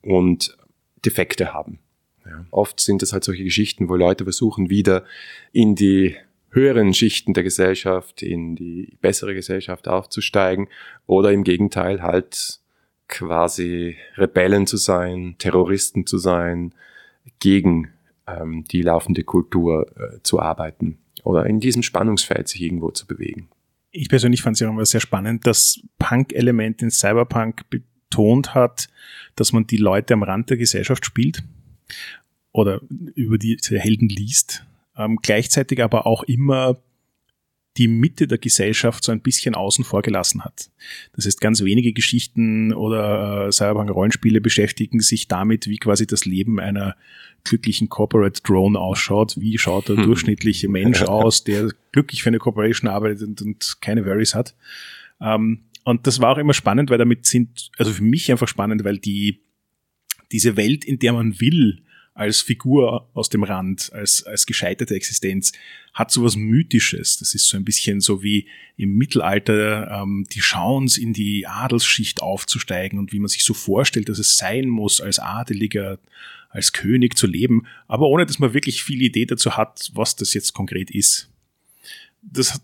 und 0.03 0.57
Defekte 1.05 1.53
haben. 1.55 1.79
Ja. 2.27 2.45
Oft 2.51 2.81
sind 2.81 3.03
es 3.03 3.13
halt 3.13 3.25
solche 3.25 3.45
Geschichten, 3.45 3.89
wo 3.89 3.95
Leute 3.97 4.25
versuchen, 4.25 4.69
wieder 4.69 5.05
in 5.53 5.75
die 5.75 6.17
höheren 6.57 6.95
Schichten 6.95 7.35
der 7.35 7.45
Gesellschaft 7.45 8.23
in 8.23 8.57
die 8.57 8.97
bessere 9.03 9.35
Gesellschaft 9.35 9.87
aufzusteigen 9.87 10.69
oder 11.07 11.31
im 11.31 11.45
Gegenteil 11.45 12.03
halt 12.03 12.61
quasi 13.09 13.97
Rebellen 14.17 14.67
zu 14.67 14.79
sein, 14.79 15.37
Terroristen 15.39 16.07
zu 16.07 16.17
sein, 16.17 16.75
gegen 17.39 17.93
ähm, 18.27 18.65
die 18.65 18.83
laufende 18.83 19.23
Kultur 19.23 19.87
äh, 19.97 20.23
zu 20.23 20.41
arbeiten 20.41 20.99
oder 21.23 21.47
in 21.47 21.61
diesem 21.61 21.83
Spannungsfeld 21.83 22.49
sich 22.49 22.63
irgendwo 22.63 22.91
zu 22.91 23.07
bewegen. 23.07 23.49
Ich 23.91 24.09
persönlich 24.09 24.43
fand 24.43 24.57
es 24.57 24.61
ja 24.61 24.69
immer 24.69 24.87
sehr 24.87 25.01
spannend, 25.01 25.47
dass 25.47 25.81
Punk-Element 25.99 26.83
in 26.83 26.91
Cyberpunk 26.91 27.69
betont 27.69 28.55
hat, 28.55 28.89
dass 29.37 29.53
man 29.53 29.67
die 29.67 29.77
Leute 29.77 30.15
am 30.15 30.23
Rand 30.23 30.51
der 30.51 30.57
Gesellschaft 30.57 31.05
spielt 31.05 31.43
oder 32.53 32.81
über 33.15 33.37
diese 33.37 33.79
Helden 33.79 34.09
liest 34.09 34.65
ähm, 34.97 35.19
gleichzeitig 35.23 35.83
aber 35.83 36.07
auch 36.07 36.23
immer 36.25 36.79
die 37.77 37.89
Mitte 37.89 38.27
der 38.27 38.39
Gesellschaft 38.39 39.05
so 39.05 39.13
ein 39.13 39.21
bisschen 39.21 39.55
außen 39.55 39.85
vor 39.85 40.03
gelassen 40.03 40.45
hat. 40.45 40.71
Das 41.15 41.27
heißt, 41.27 41.41
ganz 41.41 41.63
wenige 41.63 41.93
Geschichten 41.93 42.73
oder 42.73 43.49
äh, 43.49 43.53
Cyberpunk-Rollenspiele 43.53 44.41
beschäftigen 44.41 45.01
sich 45.01 45.29
damit, 45.29 45.67
wie 45.67 45.77
quasi 45.77 46.07
das 46.07 46.25
Leben 46.25 46.59
einer 46.59 46.97
glücklichen 47.45 47.89
Corporate 47.89 48.41
Drone 48.43 48.79
ausschaut. 48.79 49.37
Wie 49.39 49.59
schaut 49.59 49.89
der 49.89 49.97
hm. 49.97 50.05
durchschnittliche 50.05 50.69
Mensch 50.69 51.03
aus, 51.03 51.45
der 51.45 51.71
glücklich 51.93 52.23
für 52.23 52.31
eine 52.31 52.39
Corporation 52.39 52.89
arbeitet 52.89 53.29
und, 53.29 53.43
und 53.43 53.77
keine 53.81 54.07
Worries 54.07 54.35
hat. 54.35 54.55
Ähm, 55.21 55.65
und 55.85 56.07
das 56.07 56.21
war 56.21 56.33
auch 56.33 56.39
immer 56.39 56.55
spannend, 56.55 56.91
weil 56.91 56.99
damit 56.99 57.27
sind, 57.27 57.71
also 57.79 57.93
für 57.93 58.03
mich 58.03 58.31
einfach 58.33 58.49
spannend, 58.49 58.85
weil 58.85 58.99
die, 58.99 59.43
diese 60.33 60.57
Welt, 60.57 60.85
in 60.85 60.99
der 60.99 61.13
man 61.13 61.41
will, 61.41 61.83
als 62.17 62.41
Figur 62.41 63.09
aus 63.13 63.29
dem 63.29 63.43
Rand, 63.43 63.93
als, 63.93 64.25
als 64.25 64.47
gescheiterte 64.47 64.95
Existenz, 64.95 65.53
hat 65.93 66.11
sowas 66.11 66.35
Mythisches. 66.35 67.19
Das 67.19 67.35
ist 67.35 67.47
so 67.47 67.59
ein 67.59 67.65
bisschen 67.65 68.01
so 68.01 68.23
wie 68.23 68.49
im 68.77 68.97
Mittelalter 68.97 69.91
ähm, 69.91 70.27
die 70.33 70.41
Chance, 70.41 71.01
in 71.01 71.13
die 71.13 71.47
Adelsschicht 71.47 72.23
aufzusteigen 72.23 72.99
und 72.99 73.13
wie 73.13 73.19
man 73.19 73.29
sich 73.29 73.45
so 73.45 73.53
vorstellt, 73.53 74.09
dass 74.09 74.19
es 74.19 74.37
sein 74.37 74.69
muss, 74.69 75.01
als 75.01 75.19
Adeliger, 75.19 75.99
als 76.49 76.73
König 76.73 77.19
zu 77.19 77.27
leben, 77.27 77.67
aber 77.87 78.07
ohne 78.07 78.25
dass 78.25 78.39
man 78.39 78.55
wirklich 78.55 78.83
viel 78.83 79.03
Idee 79.03 79.27
dazu 79.27 79.59
hat, 79.59 79.91
was 79.93 80.17
das 80.17 80.33
jetzt 80.33 80.55
konkret 80.55 80.91
ist. 80.91 81.29
Das 82.23 82.63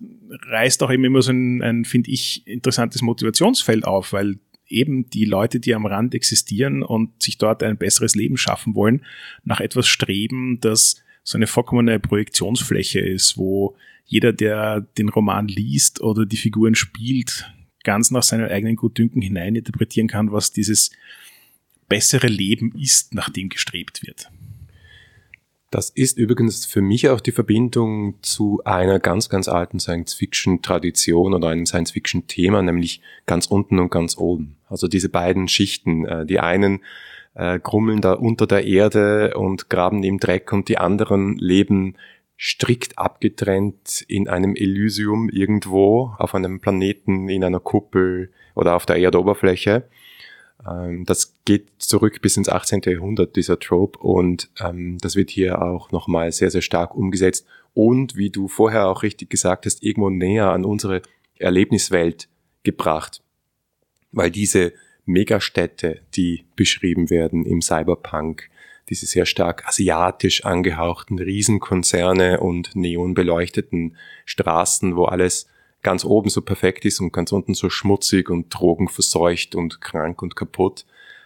reißt 0.48 0.82
auch 0.82 0.90
immer 0.90 1.20
so 1.20 1.30
ein, 1.30 1.62
ein 1.62 1.84
finde 1.84 2.10
ich, 2.10 2.46
interessantes 2.46 3.02
Motivationsfeld 3.02 3.84
auf, 3.84 4.14
weil 4.14 4.38
eben 4.72 5.08
die 5.10 5.24
Leute, 5.24 5.60
die 5.60 5.74
am 5.74 5.86
Rand 5.86 6.14
existieren 6.14 6.82
und 6.82 7.22
sich 7.22 7.38
dort 7.38 7.62
ein 7.62 7.76
besseres 7.76 8.14
Leben 8.14 8.36
schaffen 8.36 8.74
wollen, 8.74 9.04
nach 9.44 9.60
etwas 9.60 9.86
streben, 9.86 10.58
das 10.60 11.02
so 11.24 11.38
eine 11.38 11.46
vollkommene 11.46 12.00
Projektionsfläche 12.00 13.00
ist, 13.00 13.38
wo 13.38 13.76
jeder, 14.04 14.32
der 14.32 14.80
den 14.80 15.08
Roman 15.08 15.48
liest 15.48 16.00
oder 16.00 16.26
die 16.26 16.36
Figuren 16.36 16.74
spielt, 16.74 17.50
ganz 17.84 18.10
nach 18.10 18.22
seinem 18.22 18.48
eigenen 18.48 18.76
Gutdünken 18.76 19.22
hineininterpretieren 19.22 20.08
kann, 20.08 20.32
was 20.32 20.52
dieses 20.52 20.90
bessere 21.88 22.26
Leben 22.28 22.72
ist, 22.76 23.14
nach 23.14 23.30
dem 23.30 23.48
gestrebt 23.48 24.02
wird. 24.04 24.30
Das 25.70 25.88
ist 25.88 26.18
übrigens 26.18 26.66
für 26.66 26.82
mich 26.82 27.08
auch 27.08 27.20
die 27.20 27.32
Verbindung 27.32 28.16
zu 28.20 28.60
einer 28.64 29.00
ganz, 29.00 29.30
ganz 29.30 29.48
alten 29.48 29.80
Science-Fiction-Tradition 29.80 31.32
oder 31.32 31.48
einem 31.48 31.64
Science-Fiction-Thema, 31.64 32.60
nämlich 32.60 33.00
ganz 33.24 33.46
unten 33.46 33.78
und 33.78 33.90
ganz 33.90 34.18
oben. 34.18 34.56
Also 34.72 34.88
diese 34.88 35.08
beiden 35.08 35.46
Schichten. 35.46 36.06
Äh, 36.06 36.26
die 36.26 36.40
einen 36.40 36.80
äh, 37.34 37.58
grummeln 37.58 38.00
da 38.00 38.14
unter 38.14 38.46
der 38.46 38.64
Erde 38.64 39.34
und 39.36 39.70
graben 39.70 40.02
im 40.02 40.18
Dreck 40.18 40.52
und 40.52 40.68
die 40.68 40.78
anderen 40.78 41.36
leben 41.38 41.96
strikt 42.38 42.98
abgetrennt 42.98 44.04
in 44.08 44.28
einem 44.28 44.56
Elysium 44.56 45.28
irgendwo 45.28 46.12
auf 46.18 46.34
einem 46.34 46.60
Planeten, 46.60 47.28
in 47.28 47.44
einer 47.44 47.60
Kuppel 47.60 48.32
oder 48.56 48.74
auf 48.74 48.84
der 48.84 48.96
Erdoberfläche. 48.96 49.84
Ähm, 50.68 51.04
das 51.04 51.34
geht 51.44 51.68
zurück 51.78 52.20
bis 52.20 52.36
ins 52.36 52.48
18. 52.48 52.82
Jahrhundert, 52.84 53.36
dieser 53.36 53.58
Trope, 53.60 53.98
und 53.98 54.50
ähm, 54.60 54.98
das 55.00 55.14
wird 55.14 55.30
hier 55.30 55.62
auch 55.62 55.92
nochmal 55.92 56.32
sehr, 56.32 56.50
sehr 56.50 56.62
stark 56.62 56.94
umgesetzt 56.96 57.46
und, 57.74 58.16
wie 58.16 58.30
du 58.30 58.48
vorher 58.48 58.88
auch 58.88 59.02
richtig 59.02 59.30
gesagt 59.30 59.66
hast, 59.66 59.82
irgendwo 59.82 60.10
näher 60.10 60.50
an 60.50 60.64
unsere 60.64 61.02
Erlebniswelt 61.38 62.28
gebracht. 62.64 63.21
Weil 64.12 64.30
diese 64.30 64.72
Megastädte, 65.04 66.00
die 66.14 66.44
beschrieben 66.54 67.10
werden 67.10 67.44
im 67.44 67.60
Cyberpunk, 67.60 68.48
diese 68.88 69.06
sehr 69.06 69.26
stark 69.26 69.66
asiatisch 69.66 70.44
angehauchten 70.44 71.18
Riesenkonzerne 71.18 72.40
und 72.40 72.74
neonbeleuchteten 72.74 73.96
Straßen, 74.26 74.96
wo 74.96 75.04
alles 75.04 75.46
ganz 75.82 76.04
oben 76.04 76.30
so 76.30 76.42
perfekt 76.42 76.84
ist 76.84 77.00
und 77.00 77.12
ganz 77.12 77.32
unten 77.32 77.54
so 77.54 77.70
schmutzig 77.70 78.30
und 78.30 78.50
drogenverseucht 78.50 79.54
und 79.54 79.80
krank 79.80 80.22
und 80.22 80.36
kaputt, 80.36 80.84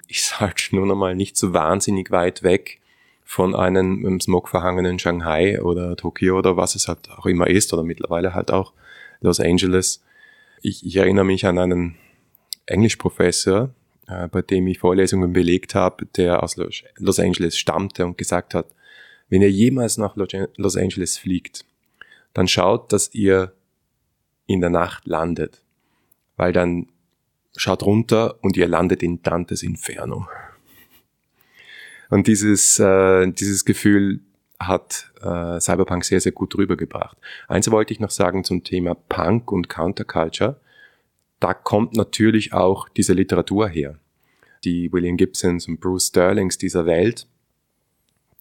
ist 0.09 0.41
halt 0.41 0.69
nur 0.73 0.87
noch 0.87 0.97
mal 0.97 1.15
nicht 1.15 1.37
so 1.37 1.53
wahnsinnig 1.53 2.11
weit 2.11 2.43
weg 2.43 2.81
von 3.25 3.57
einem 3.57 4.21
smogverhangenen 4.21 4.99
Shanghai 4.99 5.61
oder 5.61 5.97
Tokio 5.97 6.39
oder 6.39 6.57
was 6.57 6.77
es 6.77 6.87
halt 6.87 7.11
auch 7.11 7.27
immer 7.27 7.49
ist 7.49 7.73
oder 7.73 7.83
mittlerweile 7.83 8.35
halt 8.35 8.53
auch 8.53 8.73
Los 9.21 9.41
Angeles. 9.41 10.03
Ich, 10.63 10.87
ich 10.87 10.97
erinnere 10.97 11.25
mich 11.25 11.45
an 11.45 11.59
einen 11.59 11.97
Englischprofessor, 12.67 13.71
äh, 14.09 14.29
bei 14.29 14.43
dem 14.43 14.67
ich 14.67 14.79
Vorlesungen 14.79 15.33
belegt 15.33 15.75
habe, 15.75 16.07
der 16.07 16.43
aus 16.43 16.57
Los 16.97 17.19
Angeles 17.19 17.57
stammte 17.57 18.05
und 18.05 18.19
gesagt 18.19 18.55
hat, 18.55 18.67
wenn 19.29 19.43
ihr 19.43 19.51
jemals 19.51 19.99
nach 19.99 20.17
Los 20.17 20.77
Angeles 20.77 21.19
fliegt, 21.19 21.65
dann 22.33 22.47
schaut, 22.47 22.93
dass 22.93 23.13
ihr 23.15 23.53
in 24.47 24.61
der 24.61 24.71
Nacht 24.71 25.07
landet. 25.07 25.63
Weil 26.37 26.53
dann 26.53 26.89
schaut 27.57 27.83
runter 27.83 28.37
und 28.43 28.57
ihr 28.57 28.69
landet 28.69 29.03
in 29.03 29.23
Dantes 29.23 29.63
Inferno. 29.63 30.29
Und 32.11 32.27
dieses, 32.27 32.79
äh, 32.79 33.27
dieses 33.33 33.65
Gefühl 33.65 34.21
hat 34.61 35.13
äh, 35.21 35.61
Cyberpunk 35.61 36.05
sehr, 36.05 36.21
sehr 36.21 36.33
gut 36.33 36.57
rübergebracht. 36.57 37.17
Eins 37.49 37.71
wollte 37.71 37.93
ich 37.93 38.01
noch 38.01 38.11
sagen 38.11 38.45
zum 38.45 38.65
Thema 38.65 38.95
Punk 38.95 39.51
und 39.51 39.69
Counterculture. 39.69 40.61
Da 41.41 41.55
kommt 41.55 41.95
natürlich 41.95 42.53
auch 42.53 42.89
diese 42.89 43.13
Literatur 43.13 43.69
her. 43.69 43.99
Die 44.65 44.93
William 44.93 45.17
Gibsons 45.17 45.69
und 45.69 45.81
Bruce 45.81 46.09
Sterlings 46.09 46.59
dieser 46.59 46.87
Welt, 46.87 47.27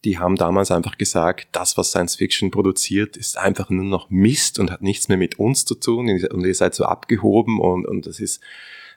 die 0.04 0.18
haben 0.18 0.36
damals 0.36 0.70
einfach 0.70 0.98
gesagt, 0.98 1.48
das, 1.52 1.76
was 1.76 1.90
Science 1.90 2.16
Fiction 2.16 2.50
produziert, 2.50 3.16
ist 3.16 3.36
einfach 3.36 3.70
nur 3.70 3.84
noch 3.84 4.08
Mist 4.08 4.58
und 4.58 4.70
hat 4.70 4.82
nichts 4.82 5.08
mehr 5.08 5.18
mit 5.18 5.38
uns 5.38 5.64
zu 5.64 5.74
tun 5.74 6.08
und 6.08 6.44
ihr 6.44 6.54
seid 6.54 6.74
so 6.74 6.84
abgehoben 6.84 7.60
und, 7.60 7.86
und 7.86 8.06
das 8.06 8.20
ist 8.20 8.40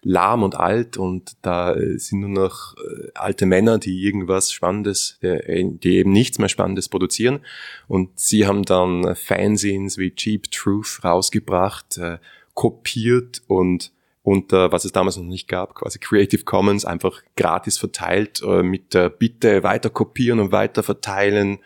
lahm 0.01 0.43
und 0.43 0.55
alt 0.55 0.97
und 0.97 1.35
da 1.41 1.75
sind 1.95 2.21
nur 2.21 2.29
noch 2.29 2.75
äh, 2.77 3.09
alte 3.15 3.45
Männer, 3.45 3.79
die 3.79 4.01
irgendwas 4.01 4.51
Spannendes, 4.51 5.19
die 5.21 5.97
eben 5.97 6.11
nichts 6.11 6.39
mehr 6.39 6.47
Spannendes 6.49 6.87
produzieren. 6.89 7.41
Und 7.87 8.17
sie 8.17 8.47
haben 8.47 8.63
dann 8.63 9.15
Fanzines 9.15 9.97
wie 9.97 10.15
Cheap 10.15 10.51
Truth 10.51 10.99
rausgebracht, 11.03 11.97
äh, 11.97 12.19
kopiert 12.59 13.41
und 13.47 13.93
unter, 14.21 14.73
was 14.73 14.83
es 14.83 14.91
damals 14.91 15.15
noch 15.15 15.23
nicht 15.23 15.47
gab, 15.47 15.75
quasi 15.75 15.97
Creative 15.97 16.43
Commons 16.43 16.83
einfach 16.83 17.23
gratis 17.37 17.77
verteilt, 17.77 18.41
äh, 18.43 18.63
mit 18.63 18.93
der 18.93 19.09
Bitte 19.09 19.63
weiter 19.63 19.89
kopieren 19.89 20.41
und 20.41 20.51
weiter 20.51 20.83
verteilen. 20.83 21.59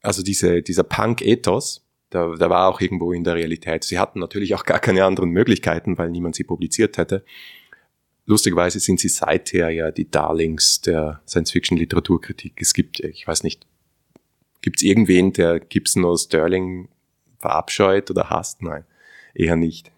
Also 0.00 0.22
diese, 0.22 0.62
dieser 0.62 0.82
Punk-Ethos, 0.82 1.86
der, 2.10 2.36
der 2.36 2.48
war 2.48 2.70
auch 2.70 2.80
irgendwo 2.80 3.12
in 3.12 3.22
der 3.22 3.34
Realität. 3.34 3.84
Sie 3.84 3.98
hatten 3.98 4.18
natürlich 4.18 4.54
auch 4.54 4.64
gar 4.64 4.78
keine 4.78 5.04
anderen 5.04 5.28
Möglichkeiten, 5.28 5.98
weil 5.98 6.08
niemand 6.08 6.36
sie 6.36 6.44
publiziert 6.44 6.96
hätte. 6.96 7.22
Lustigerweise 8.24 8.80
sind 8.80 8.98
sie 8.98 9.10
seither 9.10 9.68
ja 9.68 9.90
die 9.90 10.10
Darlings 10.10 10.80
der 10.80 11.20
Science-Fiction-Literaturkritik. 11.28 12.62
Es 12.62 12.72
gibt, 12.72 13.00
ich 13.00 13.26
weiß 13.28 13.42
nicht, 13.42 13.66
gibt 14.62 14.78
es 14.78 14.84
irgendwen, 14.84 15.34
der 15.34 15.60
Gibson 15.60 16.06
oder 16.06 16.16
Sterling 16.16 16.88
verabscheut 17.40 18.10
oder 18.10 18.30
hasst? 18.30 18.62
Nein, 18.62 18.86
eher 19.34 19.56
nicht. 19.56 19.92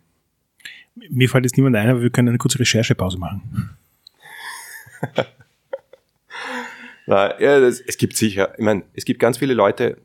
Mir 1.11 1.29
fällt 1.29 1.45
jetzt 1.45 1.57
niemand 1.57 1.76
ein, 1.76 1.88
aber 1.91 2.03
wir 2.03 2.11
können 2.11 2.29
eine 2.29 2.38
kurze 2.38 2.59
Recherchepause 2.59 3.19
machen. 3.19 3.76
Na, 7.07 7.41
ja, 7.41 7.61
das, 7.61 7.81
es 7.81 7.99
gibt 7.99 8.17
sicher, 8.17 8.55
ich 8.59 8.65
meine, 8.65 8.83
es 8.95 9.05
gibt 9.05 9.21
ganz 9.21 9.38
viele 9.38 9.55
Leute, 9.55 9.99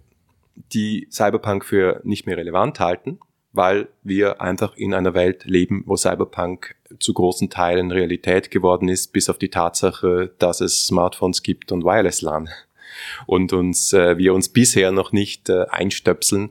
die 0.73 1.07
Cyberpunk 1.09 1.65
für 1.65 2.01
nicht 2.03 2.27
mehr 2.27 2.37
relevant 2.37 2.79
halten, 2.79 3.19
weil 3.53 3.87
wir 4.03 4.41
einfach 4.41 4.75
in 4.75 4.93
einer 4.93 5.13
Welt 5.13 5.45
leben, 5.45 5.83
wo 5.87 5.97
Cyberpunk 5.97 6.75
zu 6.99 7.13
großen 7.13 7.49
Teilen 7.49 7.91
Realität 7.91 8.51
geworden 8.51 8.87
ist, 8.87 9.13
bis 9.13 9.29
auf 9.29 9.37
die 9.37 9.49
Tatsache, 9.49 10.31
dass 10.37 10.61
es 10.61 10.87
Smartphones 10.87 11.41
gibt 11.41 11.71
und 11.71 11.83
Wireless 11.83 12.21
LAN 12.21 12.49
und 13.25 13.53
uns 13.53 13.93
äh, 13.93 14.17
wir 14.17 14.33
uns 14.33 14.49
bisher 14.49 14.91
noch 14.91 15.11
nicht 15.11 15.49
äh, 15.49 15.65
einstöpseln 15.69 16.49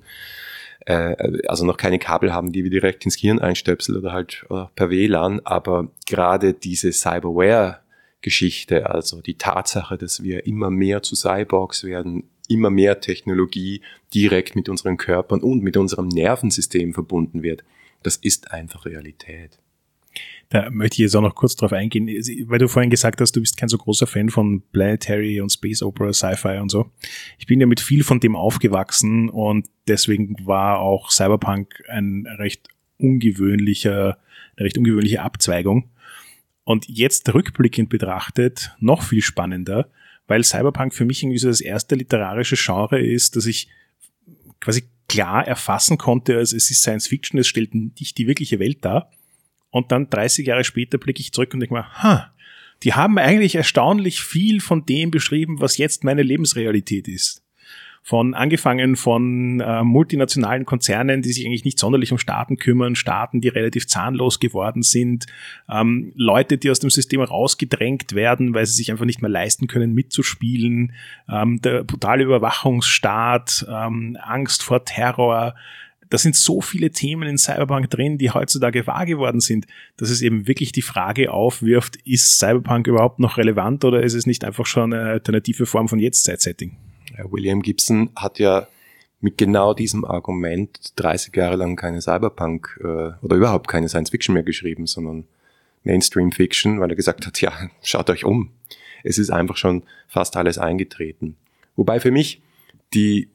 äh, 0.86 1.16
also 1.46 1.64
noch 1.64 1.76
keine 1.76 1.98
Kabel 1.98 2.32
haben, 2.32 2.52
die 2.52 2.64
wir 2.64 2.70
direkt 2.70 3.04
ins 3.04 3.16
Gehirn 3.16 3.38
einstöpseln 3.38 3.98
oder 3.98 4.12
halt 4.12 4.44
oder 4.48 4.70
per 4.74 4.90
WLAN, 4.90 5.40
aber 5.44 5.88
gerade 6.06 6.54
diese 6.54 6.92
Cyberware-Geschichte, 6.92 8.88
also 8.88 9.20
die 9.20 9.34
Tatsache, 9.36 9.98
dass 9.98 10.22
wir 10.22 10.46
immer 10.46 10.70
mehr 10.70 11.02
zu 11.02 11.14
Cyborgs 11.16 11.84
werden, 11.84 12.24
immer 12.48 12.70
mehr 12.70 13.00
Technologie 13.00 13.82
direkt 14.12 14.56
mit 14.56 14.68
unseren 14.68 14.96
Körpern 14.96 15.40
und 15.40 15.62
mit 15.62 15.76
unserem 15.76 16.08
Nervensystem 16.08 16.94
verbunden 16.94 17.42
wird, 17.42 17.62
das 18.02 18.16
ist 18.16 18.50
einfach 18.50 18.86
Realität. 18.86 19.58
Da 20.48 20.68
möchte 20.70 20.94
ich 20.94 20.98
jetzt 20.98 21.14
auch 21.14 21.22
noch 21.22 21.36
kurz 21.36 21.54
drauf 21.54 21.72
eingehen, 21.72 22.08
weil 22.48 22.58
du 22.58 22.66
vorhin 22.66 22.90
gesagt 22.90 23.20
hast, 23.20 23.36
du 23.36 23.40
bist 23.40 23.56
kein 23.56 23.68
so 23.68 23.78
großer 23.78 24.08
Fan 24.08 24.30
von 24.30 24.62
Planetary 24.72 25.40
und 25.40 25.50
Space 25.52 25.82
Opera, 25.82 26.12
Sci-Fi 26.12 26.58
und 26.58 26.70
so. 26.70 26.90
Ich 27.38 27.46
bin 27.46 27.60
ja 27.60 27.66
mit 27.66 27.80
viel 27.80 28.02
von 28.02 28.18
dem 28.18 28.34
aufgewachsen 28.34 29.28
und 29.28 29.68
deswegen 29.86 30.36
war 30.44 30.80
auch 30.80 31.10
Cyberpunk 31.10 31.82
ein 31.88 32.26
recht 32.38 32.68
ungewöhnlicher, 32.98 34.18
eine 34.56 34.64
recht 34.64 34.76
ungewöhnliche 34.76 35.22
Abzweigung. 35.22 35.90
Und 36.64 36.88
jetzt 36.88 37.32
rückblickend 37.32 37.88
betrachtet 37.88 38.74
noch 38.80 39.02
viel 39.02 39.22
spannender, 39.22 39.88
weil 40.26 40.44
Cyberpunk 40.44 40.94
für 40.94 41.04
mich 41.04 41.22
irgendwie 41.22 41.38
so 41.38 41.48
das 41.48 41.60
erste 41.60 41.94
literarische 41.94 42.56
Genre 42.56 43.00
ist, 43.00 43.36
das 43.36 43.46
ich 43.46 43.68
quasi 44.60 44.84
klar 45.08 45.46
erfassen 45.46 45.98
konnte, 45.98 46.36
also 46.36 46.56
es 46.56 46.70
ist 46.70 46.82
Science 46.82 47.08
Fiction, 47.08 47.40
es 47.40 47.48
stellt 47.48 47.74
nicht 47.74 48.18
die 48.18 48.26
wirkliche 48.28 48.60
Welt 48.60 48.84
dar. 48.84 49.10
Und 49.70 49.92
dann 49.92 50.10
30 50.10 50.46
Jahre 50.46 50.64
später 50.64 50.98
blicke 50.98 51.20
ich 51.20 51.32
zurück 51.32 51.54
und 51.54 51.60
denke 51.60 51.74
mir, 51.74 51.86
ha, 52.02 52.32
die 52.82 52.94
haben 52.94 53.18
eigentlich 53.18 53.54
erstaunlich 53.54 54.22
viel 54.22 54.60
von 54.60 54.84
dem 54.86 55.10
beschrieben, 55.10 55.60
was 55.60 55.78
jetzt 55.78 56.04
meine 56.04 56.22
Lebensrealität 56.22 57.08
ist. 57.08 57.44
Von 58.02 58.32
angefangen 58.32 58.96
von 58.96 59.60
äh, 59.60 59.84
multinationalen 59.84 60.64
Konzernen, 60.64 61.20
die 61.20 61.32
sich 61.32 61.44
eigentlich 61.44 61.66
nicht 61.66 61.78
sonderlich 61.78 62.10
um 62.12 62.18
Staaten 62.18 62.56
kümmern, 62.56 62.96
Staaten, 62.96 63.42
die 63.42 63.48
relativ 63.48 63.86
zahnlos 63.86 64.40
geworden 64.40 64.82
sind, 64.82 65.26
ähm, 65.70 66.10
Leute, 66.16 66.56
die 66.56 66.70
aus 66.70 66.80
dem 66.80 66.88
System 66.88 67.20
rausgedrängt 67.20 68.14
werden, 68.14 68.54
weil 68.54 68.64
sie 68.64 68.72
sich 68.72 68.90
einfach 68.90 69.04
nicht 69.04 69.20
mehr 69.20 69.30
leisten 69.30 69.66
können, 69.66 69.92
mitzuspielen, 69.92 70.94
ähm, 71.28 71.60
der 71.60 71.84
brutale 71.84 72.24
Überwachungsstaat, 72.24 73.66
ähm, 73.68 74.16
Angst 74.22 74.62
vor 74.62 74.86
Terror, 74.86 75.54
da 76.10 76.18
sind 76.18 76.36
so 76.36 76.60
viele 76.60 76.90
Themen 76.90 77.28
in 77.28 77.38
Cyberpunk 77.38 77.88
drin, 77.88 78.18
die 78.18 78.30
heutzutage 78.30 78.86
wahr 78.86 79.06
geworden 79.06 79.40
sind, 79.40 79.66
dass 79.96 80.10
es 80.10 80.22
eben 80.22 80.46
wirklich 80.46 80.72
die 80.72 80.82
Frage 80.82 81.32
aufwirft, 81.32 81.96
ist 82.04 82.38
Cyberpunk 82.38 82.88
überhaupt 82.88 83.20
noch 83.20 83.38
relevant 83.38 83.84
oder 83.84 84.02
ist 84.02 84.14
es 84.14 84.26
nicht 84.26 84.44
einfach 84.44 84.66
schon 84.66 84.92
eine 84.92 85.08
alternative 85.08 85.66
Form 85.66 85.88
von 85.88 85.98
Jetztzeit-Setting? 85.98 86.76
William 87.30 87.62
Gibson 87.62 88.10
hat 88.16 88.38
ja 88.38 88.66
mit 89.20 89.38
genau 89.38 89.74
diesem 89.74 90.04
Argument 90.04 90.78
30 90.96 91.34
Jahre 91.36 91.56
lang 91.56 91.76
keine 91.76 92.00
Cyberpunk 92.00 92.78
äh, 92.82 93.12
oder 93.22 93.36
überhaupt 93.36 93.68
keine 93.68 93.88
Science 93.88 94.10
Fiction 94.10 94.32
mehr 94.32 94.42
geschrieben, 94.42 94.86
sondern 94.86 95.24
Mainstream 95.84 96.32
Fiction, 96.32 96.80
weil 96.80 96.90
er 96.90 96.96
gesagt 96.96 97.26
hat, 97.26 97.40
ja, 97.40 97.52
schaut 97.82 98.10
euch 98.10 98.24
um. 98.24 98.50
Es 99.02 99.18
ist 99.18 99.30
einfach 99.30 99.56
schon 99.56 99.84
fast 100.08 100.36
alles 100.36 100.58
eingetreten. 100.58 101.36
Wobei 101.76 102.00
für 102.00 102.10
mich 102.10 102.42
die, 102.92 103.28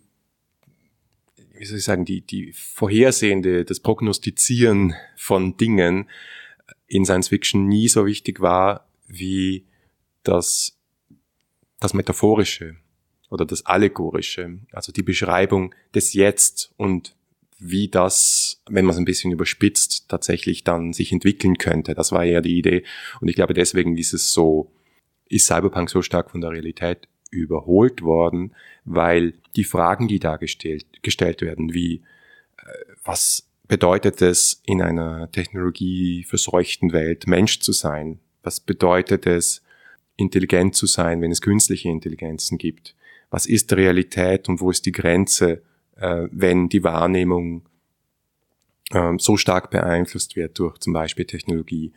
wie 1.57 1.65
soll 1.65 1.77
ich 1.77 1.83
sagen, 1.83 2.05
die, 2.05 2.21
die 2.21 2.53
Vorhersehende, 2.53 3.65
das 3.65 3.79
Prognostizieren 3.79 4.93
von 5.15 5.57
Dingen 5.57 6.09
in 6.87 7.05
Science 7.05 7.29
Fiction 7.29 7.67
nie 7.67 7.87
so 7.87 8.05
wichtig 8.05 8.39
war 8.39 8.87
wie 9.07 9.65
das, 10.23 10.77
das 11.79 11.93
Metaphorische 11.93 12.75
oder 13.29 13.45
das 13.45 13.65
Allegorische, 13.65 14.59
also 14.71 14.91
die 14.91 15.03
Beschreibung 15.03 15.73
des 15.93 16.13
Jetzt 16.13 16.73
und 16.77 17.15
wie 17.57 17.87
das, 17.87 18.61
wenn 18.69 18.85
man 18.85 18.93
es 18.93 18.97
ein 18.97 19.05
bisschen 19.05 19.31
überspitzt, 19.31 20.09
tatsächlich 20.09 20.63
dann 20.63 20.93
sich 20.93 21.11
entwickeln 21.11 21.57
könnte. 21.57 21.95
Das 21.95 22.11
war 22.11 22.23
ja 22.23 22.41
die 22.41 22.57
Idee. 22.57 22.83
Und 23.21 23.29
ich 23.29 23.35
glaube, 23.35 23.53
deswegen 23.53 23.97
ist 23.97 24.13
es 24.13 24.33
so, 24.33 24.71
ist 25.27 25.47
Cyberpunk 25.47 25.89
so 25.89 26.01
stark 26.01 26.31
von 26.31 26.41
der 26.41 26.51
Realität 26.51 27.07
überholt 27.41 28.01
worden, 28.01 28.53
weil 28.83 29.33
die 29.55 29.63
Fragen, 29.63 30.07
die 30.07 30.19
da 30.19 30.37
gestellt, 30.37 30.85
gestellt 31.01 31.41
werden, 31.41 31.73
wie 31.73 32.01
äh, 32.57 32.63
was 33.03 33.47
bedeutet 33.67 34.21
es 34.21 34.61
in 34.65 34.81
einer 34.81 35.31
technologieverseuchten 35.31 36.93
Welt 36.93 37.27
Mensch 37.27 37.59
zu 37.59 37.71
sein? 37.71 38.19
Was 38.43 38.59
bedeutet 38.59 39.25
es 39.25 39.63
intelligent 40.17 40.75
zu 40.75 40.85
sein, 40.85 41.21
wenn 41.21 41.31
es 41.31 41.41
künstliche 41.41 41.89
Intelligenzen 41.89 42.57
gibt? 42.57 42.95
was 43.35 43.45
ist 43.45 43.73
Realität 43.73 44.47
und 44.47 44.61
wo 44.61 44.71
ist 44.71 44.85
die 44.85 44.91
Grenze, 44.93 45.61
äh, 45.97 46.27
wenn 46.31 46.69
die 46.69 46.85
Wahrnehmung 46.85 47.63
äh, 48.91 49.13
so 49.17 49.35
stark 49.35 49.71
beeinflusst 49.71 50.37
wird 50.37 50.57
durch 50.59 50.77
zum 50.77 50.93
Beispiel 50.93 51.25
Technologie. 51.25 51.91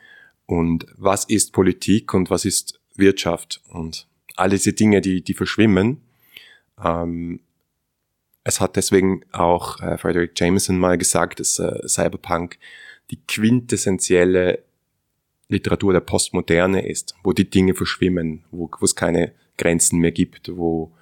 Und 0.47 0.87
was 0.97 1.25
ist 1.26 1.52
Politik 1.52 2.12
und 2.12 2.28
was 2.30 2.45
ist 2.45 2.80
Wirtschaft 2.97 3.62
und 3.68 4.09
all 4.38 4.50
diese 4.50 4.73
Dinge, 4.73 5.00
die, 5.00 5.23
die 5.23 5.35
verschwimmen. 5.35 6.00
Ähm, 6.83 7.40
es 8.45 8.61
hat 8.61 8.76
deswegen 8.76 9.23
auch 9.33 9.80
äh, 9.80 9.99
Frederick 9.99 10.38
Jameson 10.38 10.78
mal 10.78 10.97
gesagt, 10.97 11.40
dass 11.40 11.59
äh, 11.59 11.87
Cyberpunk 11.87 12.59
die 13.11 13.21
quintessentielle 13.26 14.62
Literatur 15.49 15.92
der 15.92 16.00
Postmoderne 16.00 16.87
ist, 16.87 17.14
wo 17.23 17.33
die 17.33 17.49
Dinge 17.49 17.75
verschwimmen, 17.75 18.44
wo, 18.51 18.70
es 18.83 18.94
keine 18.94 19.33
Grenzen 19.57 19.98
mehr 19.98 20.12
gibt, 20.12 20.51
wo 20.57 20.92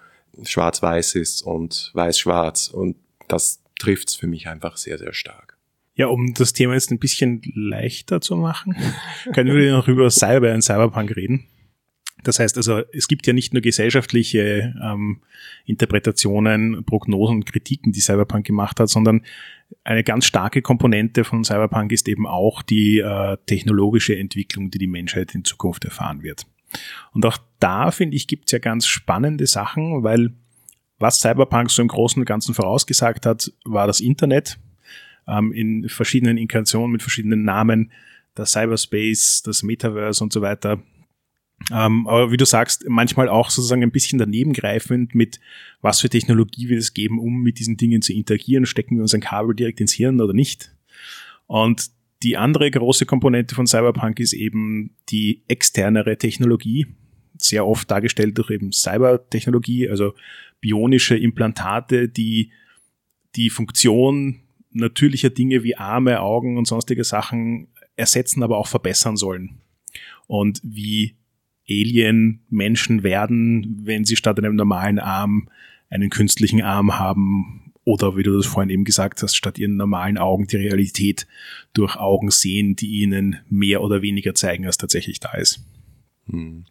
schwarz-weiß 0.43 1.17
ist 1.17 1.43
und 1.43 1.91
weiß-schwarz. 1.95 2.69
Und 2.69 2.97
das 3.29 3.63
trifft's 3.79 4.15
für 4.15 4.27
mich 4.27 4.49
einfach 4.49 4.77
sehr, 4.77 4.99
sehr 4.99 5.13
stark. 5.13 5.57
Ja, 5.95 6.07
um 6.07 6.35
das 6.35 6.53
Thema 6.53 6.75
jetzt 6.75 6.91
ein 6.91 6.99
bisschen 6.99 7.43
leichter 7.55 8.21
zu 8.21 8.37
machen, 8.37 8.77
können 9.35 9.57
wir 9.57 9.73
noch 9.73 9.89
über 9.89 10.11
Cyber 10.11 10.53
und 10.53 10.63
Cyberpunk 10.63 11.17
reden. 11.17 11.47
Das 12.23 12.39
heißt 12.39 12.57
also, 12.57 12.83
es 12.93 13.09
gibt 13.09 13.27
ja 13.27 13.33
nicht 13.33 13.53
nur 13.53 13.63
gesellschaftliche 13.63 14.75
ähm, 14.83 15.21
Interpretationen, 15.65 16.85
Prognosen 16.85 17.37
und 17.37 17.47
Kritiken, 17.47 17.93
die 17.93 18.01
Cyberpunk 18.01 18.47
gemacht 18.47 18.81
hat, 18.81 18.89
sondern 18.89 19.23
eine 19.85 20.03
ganz 20.03 20.27
starke 20.27 20.63
Komponente 20.63 21.25
von 21.25 21.45
Cyberpunk 21.45 21.93
ist 21.93 22.09
eben 22.09 22.27
auch 22.27 22.63
die 22.63 22.99
äh, 22.99 23.37
technologische 23.47 24.17
Entwicklung, 24.17 24.71
die 24.71 24.79
die 24.79 24.87
Menschheit 24.87 25.35
in 25.35 25.45
Zukunft 25.45 25.85
erfahren 25.85 26.23
wird. 26.23 26.47
Und 27.13 27.25
auch 27.27 27.39
da, 27.61 27.91
finde 27.91 28.17
ich, 28.17 28.27
gibt 28.27 28.47
es 28.47 28.53
ja 28.53 28.59
ganz 28.59 28.87
spannende 28.87 29.47
Sachen, 29.47 30.03
weil 30.03 30.33
was 30.99 31.21
Cyberpunk 31.21 31.71
so 31.71 31.83
im 31.83 31.89
Großen 31.89 32.21
und 32.21 32.27
Ganzen 32.27 32.55
vorausgesagt 32.55 33.27
hat, 33.27 33.53
war 33.65 33.87
das 33.87 34.01
Internet 34.01 34.59
ähm, 35.29 35.53
in 35.53 35.89
verschiedenen 35.89 36.39
Inkarnationen 36.39 36.91
mit 36.91 37.03
verschiedenen 37.03 37.45
Namen, 37.45 37.93
der 38.37 38.47
Cyberspace, 38.47 39.43
das 39.45 39.63
Metaverse 39.63 40.23
und 40.23 40.33
so 40.33 40.43
weiter. 40.43 40.83
Ähm, 41.73 42.07
aber 42.07 42.31
wie 42.31 42.37
du 42.37 42.45
sagst, 42.45 42.85
manchmal 42.89 43.29
auch 43.29 43.51
sozusagen 43.51 43.83
ein 43.83 43.91
bisschen 43.91 44.19
daneben 44.19 44.53
greifend 44.53 45.15
mit, 45.15 45.41
was 45.81 46.01
für 46.01 46.09
Technologie 46.09 46.69
wird 46.69 46.81
es 46.81 46.95
geben, 46.95 47.19
um 47.19 47.43
mit 47.43 47.59
diesen 47.59 47.77
Dingen 47.77 48.03
zu 48.03 48.13
interagieren. 48.13 48.67
Stecken 48.67 48.97
wir 48.97 49.03
uns 49.03 49.15
ein 49.15 49.21
Kabel 49.21 49.55
direkt 49.55 49.81
ins 49.81 49.93
Hirn 49.93 50.21
oder 50.21 50.33
nicht? 50.33 50.75
Und 51.47 51.91
die 52.23 52.37
andere 52.37 52.71
große 52.71 53.05
Komponente 53.07 53.55
von 53.55 53.67
Cyberpunk 53.67 54.21
ist 54.21 54.33
eben 54.33 54.91
die 55.09 55.43
externere 55.49 56.17
Technologie, 56.17 56.87
sehr 57.39 57.67
oft 57.67 57.91
dargestellt 57.91 58.39
durch 58.39 58.51
eben 58.51 58.73
Cybertechnologie, 58.73 59.89
also 59.91 60.15
bionische 60.61 61.17
Implantate, 61.17 62.09
die 62.09 62.51
die 63.35 63.51
Funktion 63.51 64.41
natürlicher 64.71 65.31
Dinge 65.31 65.63
wie 65.63 65.77
Arme, 65.77 66.21
Augen 66.21 66.57
und 66.57 66.67
sonstige 66.67 67.05
Sachen 67.05 67.69
ersetzen, 67.97 68.43
aber 68.43 68.59
auch 68.59 68.67
verbessern 68.67 69.17
sollen. 69.17 69.61
Und 70.27 70.61
wie 70.63 71.17
Alien 71.69 72.41
Menschen 72.49 73.03
werden, 73.03 73.81
wenn 73.83 74.05
sie 74.05 74.17
statt 74.17 74.39
einem 74.39 74.57
normalen 74.57 74.99
Arm 74.99 75.49
einen 75.91 76.11
künstlichen 76.11 76.63
Arm 76.63 76.99
haben 76.99 77.73
oder 77.85 78.17
wie 78.17 78.25
du 78.25 78.37
das 78.37 78.47
vorhin 78.47 78.71
eben 78.71 78.85
gesagt 78.85 79.23
hast, 79.23 79.37
statt 79.37 79.59
ihren 79.59 79.77
normalen 79.77 80.19
Augen 80.19 80.49
die 80.49 80.57
Realität 80.57 81.27
durch 81.73 81.97
Augen 81.97 82.31
sehen, 82.31 82.75
die 82.75 83.01
ihnen 83.03 83.39
mehr 83.49 83.81
oder 83.81 84.03
weniger 84.03 84.35
zeigen, 84.35 84.67
als 84.67 84.77
tatsächlich 84.77 85.21
da 85.21 85.33
ist. 85.35 85.61
Hm. 86.29 86.65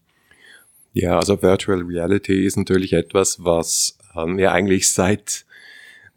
Ja, 0.94 1.18
also 1.18 1.42
Virtual 1.42 1.82
Reality 1.82 2.46
ist 2.46 2.58
natürlich 2.58 2.94
etwas, 2.94 3.44
was 3.44 3.98
ähm, 4.16 4.38
wir 4.38 4.52
eigentlich 4.52 4.92
seit 4.92 5.46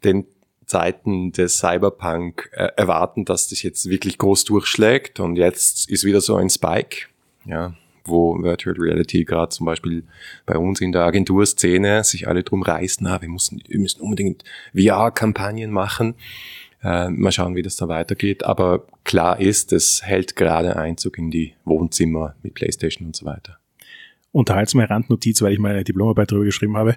den 0.03 0.25
Zeiten 0.65 1.31
des 1.31 1.59
Cyberpunk 1.59 2.49
äh, 2.53 2.69
erwarten, 2.75 3.25
dass 3.25 3.47
das 3.47 3.63
jetzt 3.63 3.89
wirklich 3.89 4.17
groß 4.17 4.45
durchschlägt 4.45 5.19
und 5.19 5.35
jetzt 5.37 5.89
ist 5.89 6.03
wieder 6.03 6.21
so 6.21 6.35
ein 6.35 6.49
Spike. 6.49 7.07
Ja, 7.45 7.73
wo 8.09 8.41
Virtual 8.41 8.75
Reality 8.77 9.23
gerade 9.23 9.49
zum 9.49 9.65
Beispiel 9.65 10.03
bei 10.45 10.57
uns 10.57 10.81
in 10.81 10.91
der 10.91 11.03
Agenturszene 11.03 12.03
sich 12.03 12.27
alle 12.27 12.43
drum 12.43 12.61
reißen, 12.61 13.03
na, 13.03 13.21
wir, 13.21 13.29
müssen, 13.29 13.61
wir 13.67 13.79
müssen 13.79 14.01
unbedingt 14.01 14.43
VR-Kampagnen 14.75 15.71
machen. 15.71 16.15
Äh, 16.81 17.09
mal 17.09 17.31
schauen, 17.31 17.55
wie 17.55 17.61
das 17.61 17.75
da 17.75 17.87
weitergeht. 17.87 18.43
Aber 18.43 18.85
klar 19.03 19.39
ist, 19.39 19.73
es 19.73 20.03
hält 20.03 20.35
gerade 20.35 20.77
Einzug 20.77 21.17
in 21.17 21.29
die 21.29 21.53
Wohnzimmer 21.65 22.35
mit 22.41 22.53
Playstation 22.53 23.07
und 23.07 23.15
so 23.15 23.25
weiter. 23.25 23.57
Unterhaltsame 24.31 24.89
Randnotiz, 24.89 25.41
weil 25.41 25.53
ich 25.53 25.59
meine 25.59 25.83
Diplomarbeit 25.83 26.31
darüber 26.31 26.45
geschrieben 26.45 26.77
habe. 26.77 26.95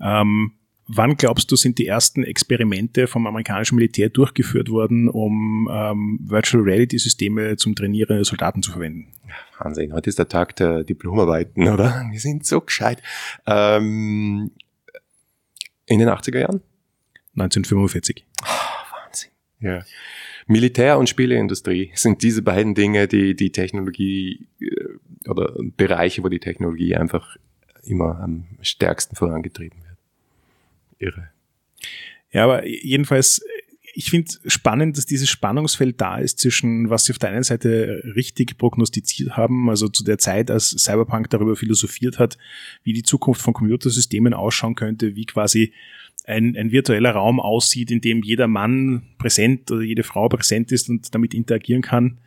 Ähm, 0.00 0.52
Wann 0.88 1.16
glaubst 1.16 1.50
du, 1.50 1.56
sind 1.56 1.78
die 1.78 1.86
ersten 1.86 2.24
Experimente 2.24 3.06
vom 3.06 3.26
amerikanischen 3.26 3.76
Militär 3.76 4.08
durchgeführt 4.08 4.68
worden, 4.68 5.08
um 5.08 5.68
ähm, 5.72 6.18
Virtual 6.22 6.62
Reality 6.62 6.98
Systeme 6.98 7.56
zum 7.56 7.76
Trainieren 7.76 8.16
der 8.16 8.24
Soldaten 8.24 8.62
zu 8.62 8.72
verwenden? 8.72 9.12
Wahnsinn, 9.58 9.92
heute 9.92 10.10
ist 10.10 10.18
der 10.18 10.28
Tag 10.28 10.56
der 10.56 10.82
Diplomarbeiten, 10.82 11.68
oder? 11.68 12.04
Wir 12.10 12.18
sind 12.18 12.44
so 12.44 12.60
gescheit. 12.60 13.00
Ähm, 13.46 14.50
in 15.86 15.98
den 16.00 16.08
80er 16.08 16.40
Jahren? 16.40 16.62
1945. 17.34 18.26
Oh, 18.42 18.46
Wahnsinn. 18.46 19.30
Ja. 19.60 19.84
Militär 20.48 20.98
und 20.98 21.08
Spieleindustrie 21.08 21.92
sind 21.94 22.22
diese 22.22 22.42
beiden 22.42 22.74
Dinge, 22.74 23.06
die 23.06 23.36
die 23.36 23.52
Technologie 23.52 24.48
äh, 24.60 25.28
oder 25.28 25.54
Bereiche, 25.76 26.24
wo 26.24 26.28
die 26.28 26.40
Technologie 26.40 26.96
einfach 26.96 27.36
immer 27.84 28.18
am 28.20 28.46
stärksten 28.60 29.14
vorangetrieben 29.14 29.78
wird 29.84 29.91
irre. 31.02 31.28
Ja, 32.32 32.44
aber 32.44 32.66
jedenfalls, 32.66 33.42
ich 33.94 34.10
finde 34.10 34.30
spannend, 34.46 34.96
dass 34.96 35.04
dieses 35.04 35.28
Spannungsfeld 35.28 36.00
da 36.00 36.16
ist 36.18 36.38
zwischen, 36.38 36.88
was 36.88 37.04
sie 37.04 37.12
auf 37.12 37.18
der 37.18 37.30
einen 37.30 37.42
Seite 37.42 38.02
richtig 38.16 38.56
prognostiziert 38.56 39.36
haben, 39.36 39.68
also 39.68 39.88
zu 39.88 40.02
der 40.02 40.18
Zeit, 40.18 40.50
als 40.50 40.70
Cyberpunk 40.70 41.28
darüber 41.30 41.56
philosophiert 41.56 42.18
hat, 42.18 42.38
wie 42.84 42.94
die 42.94 43.02
Zukunft 43.02 43.42
von 43.42 43.52
Computersystemen 43.52 44.32
ausschauen 44.32 44.74
könnte, 44.74 45.14
wie 45.14 45.26
quasi 45.26 45.74
ein, 46.24 46.56
ein 46.56 46.72
virtueller 46.72 47.10
Raum 47.10 47.40
aussieht, 47.40 47.90
in 47.90 48.00
dem 48.00 48.22
jeder 48.22 48.48
Mann 48.48 49.02
präsent 49.18 49.70
oder 49.70 49.82
jede 49.82 50.04
Frau 50.04 50.28
präsent 50.28 50.72
ist 50.72 50.88
und 50.88 51.14
damit 51.14 51.34
interagieren 51.34 51.82
kann. 51.82 52.18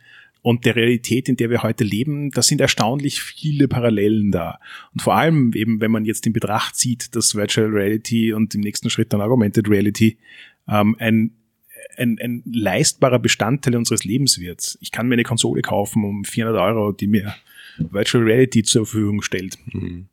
Und 0.46 0.64
der 0.64 0.76
Realität, 0.76 1.28
in 1.28 1.34
der 1.34 1.50
wir 1.50 1.64
heute 1.64 1.82
leben, 1.82 2.30
da 2.30 2.40
sind 2.40 2.60
erstaunlich 2.60 3.20
viele 3.20 3.66
Parallelen 3.66 4.30
da. 4.30 4.60
Und 4.92 5.02
vor 5.02 5.16
allem 5.16 5.52
eben, 5.54 5.80
wenn 5.80 5.90
man 5.90 6.04
jetzt 6.04 6.24
in 6.24 6.32
Betracht 6.32 6.76
zieht, 6.76 7.16
dass 7.16 7.34
Virtual 7.34 7.66
Reality 7.66 8.32
und 8.32 8.54
im 8.54 8.60
nächsten 8.60 8.88
Schritt 8.88 9.12
dann 9.12 9.20
Augmented 9.20 9.68
Reality 9.68 10.18
ähm, 10.68 10.94
ein, 11.00 11.32
ein, 11.96 12.20
ein 12.22 12.44
leistbarer 12.46 13.18
Bestandteil 13.18 13.74
unseres 13.74 14.04
Lebens 14.04 14.38
wird. 14.38 14.78
Ich 14.80 14.92
kann 14.92 15.08
mir 15.08 15.14
eine 15.14 15.24
Konsole 15.24 15.62
kaufen 15.62 16.04
um 16.04 16.24
400 16.24 16.62
Euro, 16.62 16.92
die 16.92 17.08
mir 17.08 17.34
Virtual 17.78 18.22
Reality 18.22 18.62
zur 18.62 18.86
Verfügung 18.86 19.22
stellt. 19.22 19.58
Mhm. 19.74 20.06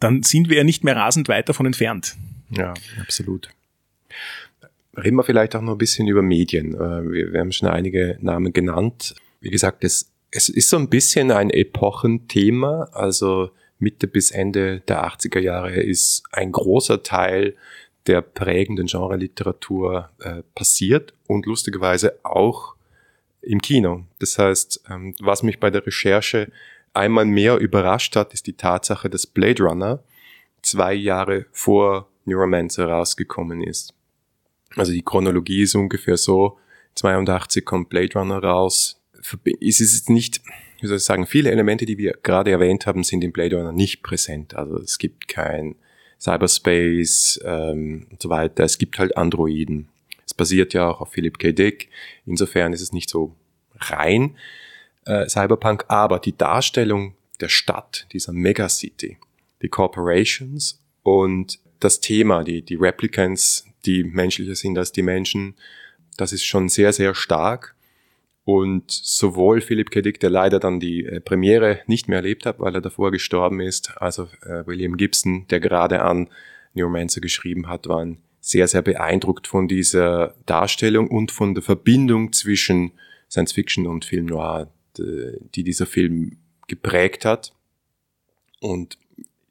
Dann 0.00 0.22
sind 0.22 0.50
wir 0.50 0.58
ja 0.58 0.64
nicht 0.64 0.84
mehr 0.84 0.96
rasend 0.96 1.30
weit 1.30 1.48
davon 1.48 1.64
entfernt. 1.64 2.14
Ja, 2.50 2.74
absolut. 3.00 3.48
Reden 4.94 5.16
wir 5.16 5.24
vielleicht 5.24 5.56
auch 5.56 5.62
noch 5.62 5.72
ein 5.72 5.78
bisschen 5.78 6.08
über 6.08 6.20
Medien. 6.20 6.74
Äh, 6.74 7.10
wir, 7.10 7.32
wir 7.32 7.40
haben 7.40 7.52
schon 7.52 7.70
einige 7.70 8.18
Namen 8.20 8.52
genannt. 8.52 9.14
Wie 9.40 9.50
gesagt, 9.50 9.84
es, 9.84 10.12
es 10.30 10.48
ist 10.48 10.68
so 10.68 10.76
ein 10.76 10.88
bisschen 10.88 11.30
ein 11.30 11.50
Epochenthema. 11.50 12.88
Also 12.92 13.50
Mitte 13.78 14.06
bis 14.06 14.30
Ende 14.30 14.80
der 14.80 15.04
80er 15.04 15.40
Jahre 15.40 15.80
ist 15.80 16.24
ein 16.32 16.52
großer 16.52 17.02
Teil 17.02 17.56
der 18.06 18.22
prägenden 18.22 18.86
Genre-Literatur 18.86 20.10
äh, 20.20 20.42
passiert 20.54 21.12
und 21.26 21.46
lustigerweise 21.46 22.18
auch 22.22 22.76
im 23.42 23.60
Kino. 23.60 24.04
Das 24.18 24.38
heißt, 24.38 24.84
ähm, 24.90 25.14
was 25.20 25.42
mich 25.42 25.60
bei 25.60 25.70
der 25.70 25.86
Recherche 25.86 26.50
einmal 26.94 27.24
mehr 27.24 27.58
überrascht 27.58 28.16
hat, 28.16 28.32
ist 28.32 28.46
die 28.46 28.56
Tatsache, 28.56 29.10
dass 29.10 29.26
Blade 29.26 29.62
Runner 29.62 30.02
zwei 30.62 30.94
Jahre 30.94 31.46
vor 31.52 32.08
Neuromancer 32.24 32.88
rausgekommen 32.88 33.62
ist. 33.62 33.94
Also 34.74 34.92
die 34.92 35.02
Chronologie 35.02 35.62
ist 35.62 35.74
ungefähr 35.74 36.16
so, 36.16 36.58
82 36.96 37.64
kommt 37.64 37.88
Blade 37.88 38.18
Runner 38.18 38.42
raus. 38.42 39.00
Es 39.60 39.80
ist 39.80 40.10
nicht, 40.10 40.40
wie 40.80 40.86
soll 40.86 40.98
ich 40.98 41.04
sagen, 41.04 41.26
viele 41.26 41.50
Elemente, 41.50 41.86
die 41.86 41.98
wir 41.98 42.16
gerade 42.22 42.50
erwähnt 42.50 42.86
haben, 42.86 43.04
sind 43.04 43.24
in 43.24 43.32
Blade 43.32 43.56
Runner 43.56 43.72
nicht 43.72 44.02
präsent. 44.02 44.54
Also 44.54 44.78
es 44.78 44.98
gibt 44.98 45.28
kein 45.28 45.76
Cyberspace 46.20 47.40
ähm, 47.44 48.06
und 48.10 48.22
so 48.22 48.28
weiter. 48.28 48.64
Es 48.64 48.78
gibt 48.78 48.98
halt 48.98 49.16
Androiden. 49.16 49.88
Es 50.24 50.34
basiert 50.34 50.74
ja 50.74 50.88
auch 50.88 51.00
auf 51.00 51.12
Philip 51.12 51.38
K. 51.38 51.52
Dick. 51.52 51.88
Insofern 52.24 52.72
ist 52.72 52.80
es 52.80 52.92
nicht 52.92 53.10
so 53.10 53.34
rein 53.78 54.36
äh, 55.04 55.28
Cyberpunk, 55.28 55.84
aber 55.88 56.18
die 56.18 56.36
Darstellung 56.36 57.14
der 57.40 57.48
Stadt, 57.48 58.06
dieser 58.12 58.32
Megacity, 58.32 59.18
die 59.62 59.68
Corporations 59.68 60.80
und 61.02 61.58
das 61.80 62.00
Thema, 62.00 62.44
die, 62.44 62.62
die 62.62 62.76
Replicants, 62.76 63.66
die 63.84 64.04
menschlicher 64.04 64.54
sind 64.54 64.78
als 64.78 64.92
die 64.92 65.02
Menschen, 65.02 65.54
das 66.16 66.32
ist 66.32 66.44
schon 66.44 66.68
sehr, 66.68 66.92
sehr 66.92 67.14
stark. 67.14 67.75
Und 68.46 68.92
sowohl 68.92 69.60
Philip 69.60 69.90
K. 69.90 70.02
Dick, 70.02 70.20
der 70.20 70.30
leider 70.30 70.60
dann 70.60 70.78
die 70.78 71.04
äh, 71.04 71.20
Premiere 71.20 71.80
nicht 71.88 72.06
mehr 72.06 72.18
erlebt 72.18 72.46
hat, 72.46 72.60
weil 72.60 72.76
er 72.76 72.80
davor 72.80 73.10
gestorben 73.10 73.58
ist, 73.58 74.00
also 74.00 74.28
äh, 74.42 74.64
William 74.66 74.96
Gibson, 74.96 75.48
der 75.48 75.58
gerade 75.58 76.02
an 76.02 76.28
Neuromancer 76.72 77.20
geschrieben 77.20 77.66
hat, 77.66 77.88
waren 77.88 78.18
sehr, 78.40 78.68
sehr 78.68 78.82
beeindruckt 78.82 79.48
von 79.48 79.66
dieser 79.66 80.36
Darstellung 80.46 81.08
und 81.08 81.32
von 81.32 81.54
der 81.54 81.64
Verbindung 81.64 82.32
zwischen 82.32 82.92
Science 83.28 83.50
Fiction 83.50 83.88
und 83.88 84.04
Film 84.04 84.26
Noir, 84.26 84.70
die 84.96 85.64
dieser 85.64 85.86
Film 85.86 86.36
geprägt 86.68 87.24
hat. 87.24 87.52
Und 88.60 88.96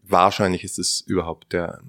wahrscheinlich 0.04 0.64
ist 0.64 0.80
es 0.80 1.02
überhaupt 1.02 1.52
der 1.52 1.82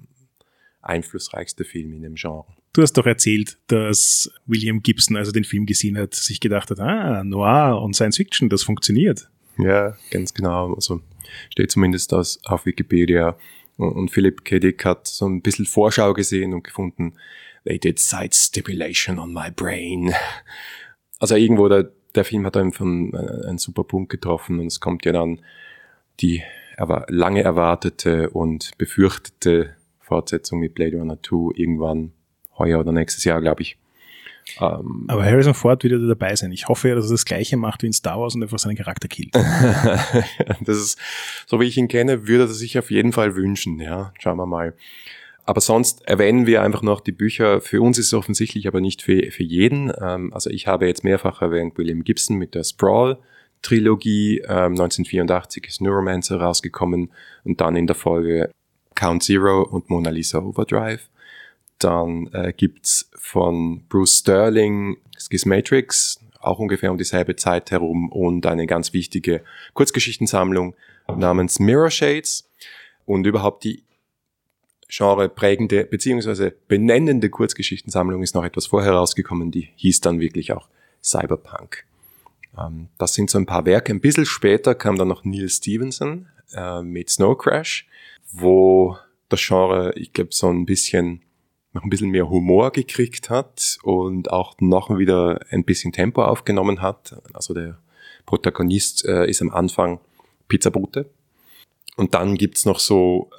einflussreichste 0.81 1.63
Film 1.63 1.93
in 1.93 2.01
dem 2.01 2.15
Genre. 2.15 2.56
Du 2.77 2.83
hast 2.83 2.93
doch 2.93 3.07
erzählt, 3.07 3.57
dass 3.65 4.31
William 4.45 4.83
Gibson, 4.83 5.17
also 5.17 5.31
den 5.31 5.45
Film 5.45 5.65
gesehen 5.65 5.97
hat, 5.97 6.13
sich 6.13 6.39
gedacht 6.39 6.69
hat, 6.69 6.79
ah, 6.79 7.23
Noir 7.23 7.81
und 7.81 7.95
Science 7.95 8.17
Fiction, 8.17 8.49
das 8.49 8.61
funktioniert. 8.61 9.31
Ja, 9.57 9.97
ganz 10.11 10.31
genau. 10.31 10.75
Also 10.75 11.01
steht 11.49 11.71
zumindest 11.71 12.11
das 12.11 12.39
auf 12.45 12.67
Wikipedia. 12.67 13.35
Und 13.77 14.11
Philip 14.11 14.45
K. 14.45 14.59
Dick 14.59 14.85
hat 14.85 15.07
so 15.07 15.27
ein 15.27 15.41
bisschen 15.41 15.65
Vorschau 15.65 16.13
gesehen 16.13 16.53
und 16.53 16.63
gefunden, 16.65 17.15
they 17.65 17.79
did 17.79 17.97
side 17.97 18.29
stimulation 18.33 19.17
on 19.17 19.33
my 19.33 19.49
brain. 19.49 20.13
Also 21.17 21.33
irgendwo 21.33 21.69
der, 21.69 21.91
der 22.13 22.25
Film 22.25 22.45
hat 22.45 22.57
einfach 22.57 22.85
einen, 22.85 23.15
einen 23.15 23.57
super 23.57 23.85
Punkt 23.85 24.11
getroffen 24.11 24.59
und 24.59 24.67
es 24.67 24.79
kommt 24.79 25.03
ja 25.03 25.13
dann 25.13 25.41
die 26.19 26.43
lange 27.07 27.41
erwartete 27.41 28.29
und 28.29 28.77
befürchtete 28.77 29.73
Fortsetzung 29.99 30.59
mit 30.59 30.75
Blade 30.75 30.97
Runner 30.97 31.17
2 31.23 31.57
irgendwann 31.57 32.11
heuer 32.57 32.79
oder 32.79 32.91
nächstes 32.91 33.23
Jahr, 33.23 33.41
glaube 33.41 33.61
ich. 33.61 33.77
Ähm, 34.61 35.05
Aber 35.07 35.25
Harrison 35.25 35.53
Ford 35.53 35.83
wird 35.83 35.93
ja 35.93 35.99
dabei 35.99 36.35
sein. 36.35 36.51
Ich 36.51 36.67
hoffe 36.67 36.89
ja, 36.89 36.95
dass 36.95 37.05
er 37.05 37.11
das 37.11 37.25
Gleiche 37.25 37.57
macht 37.57 37.83
wie 37.83 37.87
in 37.87 37.93
Star 37.93 38.19
Wars 38.19 38.35
und 38.35 38.43
einfach 38.43 38.59
seinen 38.59 38.77
Charakter 38.77 39.07
killt. 39.07 39.35
das 40.61 40.77
ist, 40.77 40.99
so 41.45 41.59
wie 41.59 41.65
ich 41.65 41.77
ihn 41.77 41.87
kenne, 41.87 42.27
würde 42.27 42.45
er 42.45 42.47
sich 42.47 42.79
auf 42.79 42.89
jeden 42.91 43.11
Fall 43.11 43.35
wünschen, 43.35 43.79
ja. 43.79 44.13
Schauen 44.19 44.37
wir 44.37 44.45
mal. 44.45 44.73
Aber 45.45 45.61
sonst 45.61 46.05
erwähnen 46.07 46.45
wir 46.45 46.61
einfach 46.61 46.81
noch 46.81 46.99
die 46.99 47.13
Bücher. 47.13 47.61
Für 47.61 47.81
uns 47.81 47.97
ist 47.97 48.07
es 48.07 48.13
offensichtlich, 48.13 48.67
aber 48.67 48.81
nicht 48.81 49.01
für, 49.01 49.31
für 49.31 49.43
jeden. 49.43 49.91
Ähm, 50.01 50.33
also 50.33 50.49
ich 50.49 50.67
habe 50.67 50.87
jetzt 50.87 51.03
mehrfach 51.03 51.41
erwähnt 51.41 51.77
William 51.77 52.03
Gibson 52.03 52.37
mit 52.37 52.53
der 52.53 52.63
Sprawl. 52.63 53.17
Trilogie. 53.61 54.39
Ähm, 54.39 54.73
1984 54.73 55.65
ist 55.67 55.81
Neuromancer 55.81 56.39
rausgekommen 56.39 57.11
und 57.43 57.61
dann 57.61 57.75
in 57.75 57.87
der 57.87 57.95
Folge 57.95 58.51
Count 58.95 59.23
Zero 59.23 59.63
und 59.63 59.89
Mona 59.89 60.09
Lisa 60.09 60.39
Overdrive. 60.39 61.07
Dann 61.79 62.27
äh, 62.33 62.53
gibt's 62.55 63.09
von 63.15 63.83
Bruce 63.87 64.19
Sterling 64.19 64.97
Schismatrix, 65.17 66.19
auch 66.39 66.59
ungefähr 66.59 66.91
um 66.91 66.97
dieselbe 66.97 67.35
Zeit 67.35 67.71
herum 67.71 68.11
und 68.11 68.45
eine 68.45 68.67
ganz 68.67 68.93
wichtige 68.93 69.43
Kurzgeschichtensammlung 69.73 70.75
namens 71.15 71.59
Mirror 71.59 71.89
Shades 71.89 72.49
und 73.05 73.25
überhaupt 73.25 73.63
die 73.63 73.83
genreprägende 74.89 75.85
beziehungsweise 75.85 76.51
benennende 76.67 77.29
Kurzgeschichtensammlung 77.29 78.23
ist 78.23 78.35
noch 78.35 78.45
etwas 78.45 78.67
vorher 78.67 78.93
rausgekommen, 78.93 79.51
die 79.51 79.69
hieß 79.75 80.01
dann 80.01 80.19
wirklich 80.19 80.53
auch 80.53 80.67
Cyberpunk. 81.03 81.85
Ähm, 82.57 82.87
das 82.97 83.13
sind 83.13 83.29
so 83.29 83.37
ein 83.37 83.45
paar 83.45 83.65
Werke. 83.65 83.93
Ein 83.93 84.01
bisschen 84.01 84.25
später 84.25 84.75
kam 84.75 84.97
dann 84.97 85.09
noch 85.09 85.25
Neil 85.25 85.49
Stevenson 85.49 86.27
äh, 86.53 86.81
mit 86.81 87.09
Snow 87.09 87.37
Crash, 87.37 87.87
wo 88.31 88.97
das 89.29 89.41
Genre, 89.45 89.93
ich 89.95 90.13
glaube, 90.13 90.29
so 90.31 90.47
ein 90.49 90.65
bisschen 90.65 91.21
noch 91.77 91.83
ein 91.83 91.89
bisschen 91.89 92.09
mehr 92.09 92.29
Humor 92.29 92.71
gekriegt 92.71 93.29
hat 93.29 93.77
und 93.83 94.31
auch 94.31 94.55
noch 94.59 94.97
wieder 94.97 95.39
ein 95.49 95.63
bisschen 95.63 95.93
Tempo 95.93 96.23
aufgenommen 96.23 96.81
hat. 96.81 97.21
Also 97.33 97.53
der 97.53 97.77
Protagonist 98.25 99.05
äh, 99.05 99.29
ist 99.29 99.41
am 99.41 99.51
Anfang 99.51 99.99
Pizzabote. 100.47 101.09
Und 101.95 102.13
dann 102.13 102.35
gibt's 102.35 102.65
noch 102.65 102.79
so 102.79 103.29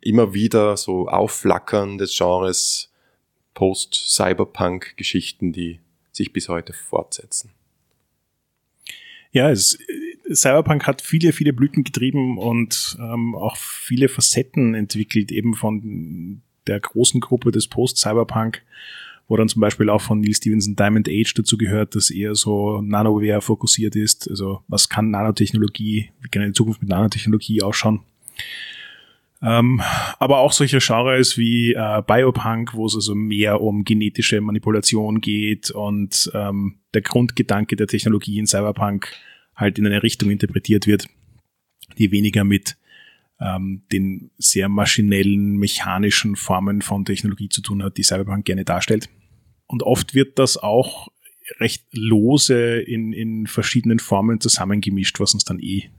immer 0.00 0.32
wieder 0.32 0.78
so 0.78 1.08
Aufflackern 1.08 1.98
des 1.98 2.16
Genres 2.16 2.90
Post-Cyberpunk-Geschichten, 3.52 5.52
die 5.52 5.80
sich 6.12 6.32
bis 6.32 6.48
heute 6.48 6.72
fortsetzen. 6.72 7.50
Ja, 9.32 9.50
es, 9.50 9.78
Cyberpunk 10.32 10.86
hat 10.86 11.02
viele, 11.02 11.32
viele 11.32 11.52
Blüten 11.52 11.84
getrieben 11.84 12.38
und 12.38 12.96
ähm, 13.00 13.34
auch 13.34 13.56
viele 13.56 14.08
Facetten 14.08 14.74
entwickelt, 14.74 15.30
eben 15.30 15.54
von 15.54 16.42
der 16.70 16.80
großen 16.80 17.20
Gruppe 17.20 17.50
des 17.50 17.66
Post-Cyberpunk, 17.66 18.62
wo 19.28 19.36
dann 19.36 19.48
zum 19.48 19.60
Beispiel 19.60 19.90
auch 19.90 20.00
von 20.00 20.20
Neil 20.20 20.34
Stevenson 20.34 20.76
Diamond 20.76 21.08
Age 21.08 21.34
dazu 21.34 21.58
gehört, 21.58 21.94
dass 21.94 22.10
eher 22.10 22.34
so 22.34 22.80
Nanoware 22.80 23.42
fokussiert 23.42 23.96
ist. 23.96 24.28
Also 24.30 24.62
was 24.68 24.88
kann 24.88 25.10
Nanotechnologie, 25.10 26.10
wie 26.20 26.28
kann 26.28 26.42
eine 26.42 26.52
Zukunft 26.52 26.80
mit 26.80 26.90
Nanotechnologie 26.90 27.62
ausschauen? 27.62 28.00
Ähm, 29.42 29.80
aber 30.18 30.38
auch 30.38 30.52
solche 30.52 30.78
Genres 30.78 31.38
wie 31.38 31.72
äh, 31.72 32.02
Biopunk, 32.06 32.74
wo 32.74 32.86
es 32.86 32.94
also 32.94 33.14
mehr 33.14 33.60
um 33.60 33.84
genetische 33.84 34.40
Manipulation 34.40 35.20
geht 35.20 35.70
und 35.70 36.30
ähm, 36.34 36.76
der 36.92 37.00
Grundgedanke 37.00 37.74
der 37.74 37.86
Technologie 37.86 38.38
in 38.38 38.46
Cyberpunk 38.46 39.14
halt 39.56 39.78
in 39.78 39.86
eine 39.86 40.02
Richtung 40.02 40.30
interpretiert 40.30 40.86
wird, 40.86 41.06
die 41.98 42.12
weniger 42.12 42.44
mit 42.44 42.76
ähm, 43.40 43.82
den 43.92 44.30
sehr 44.38 44.68
maschinellen, 44.68 45.56
mechanischen 45.56 46.36
Formen 46.36 46.82
von 46.82 47.04
Technologie 47.04 47.48
zu 47.48 47.62
tun 47.62 47.82
hat, 47.82 47.96
die 47.96 48.02
Cyberpunk 48.02 48.44
gerne 48.44 48.64
darstellt. 48.64 49.08
Und 49.66 49.82
oft 49.82 50.14
wird 50.14 50.38
das 50.38 50.56
auch 50.56 51.08
recht 51.58 51.84
lose 51.92 52.80
in, 52.80 53.12
in 53.12 53.46
verschiedenen 53.46 53.98
Formen 53.98 54.40
zusammengemischt, 54.40 55.18
was 55.20 55.34
uns 55.34 55.44
dann 55.44 55.58
eh 55.58 55.90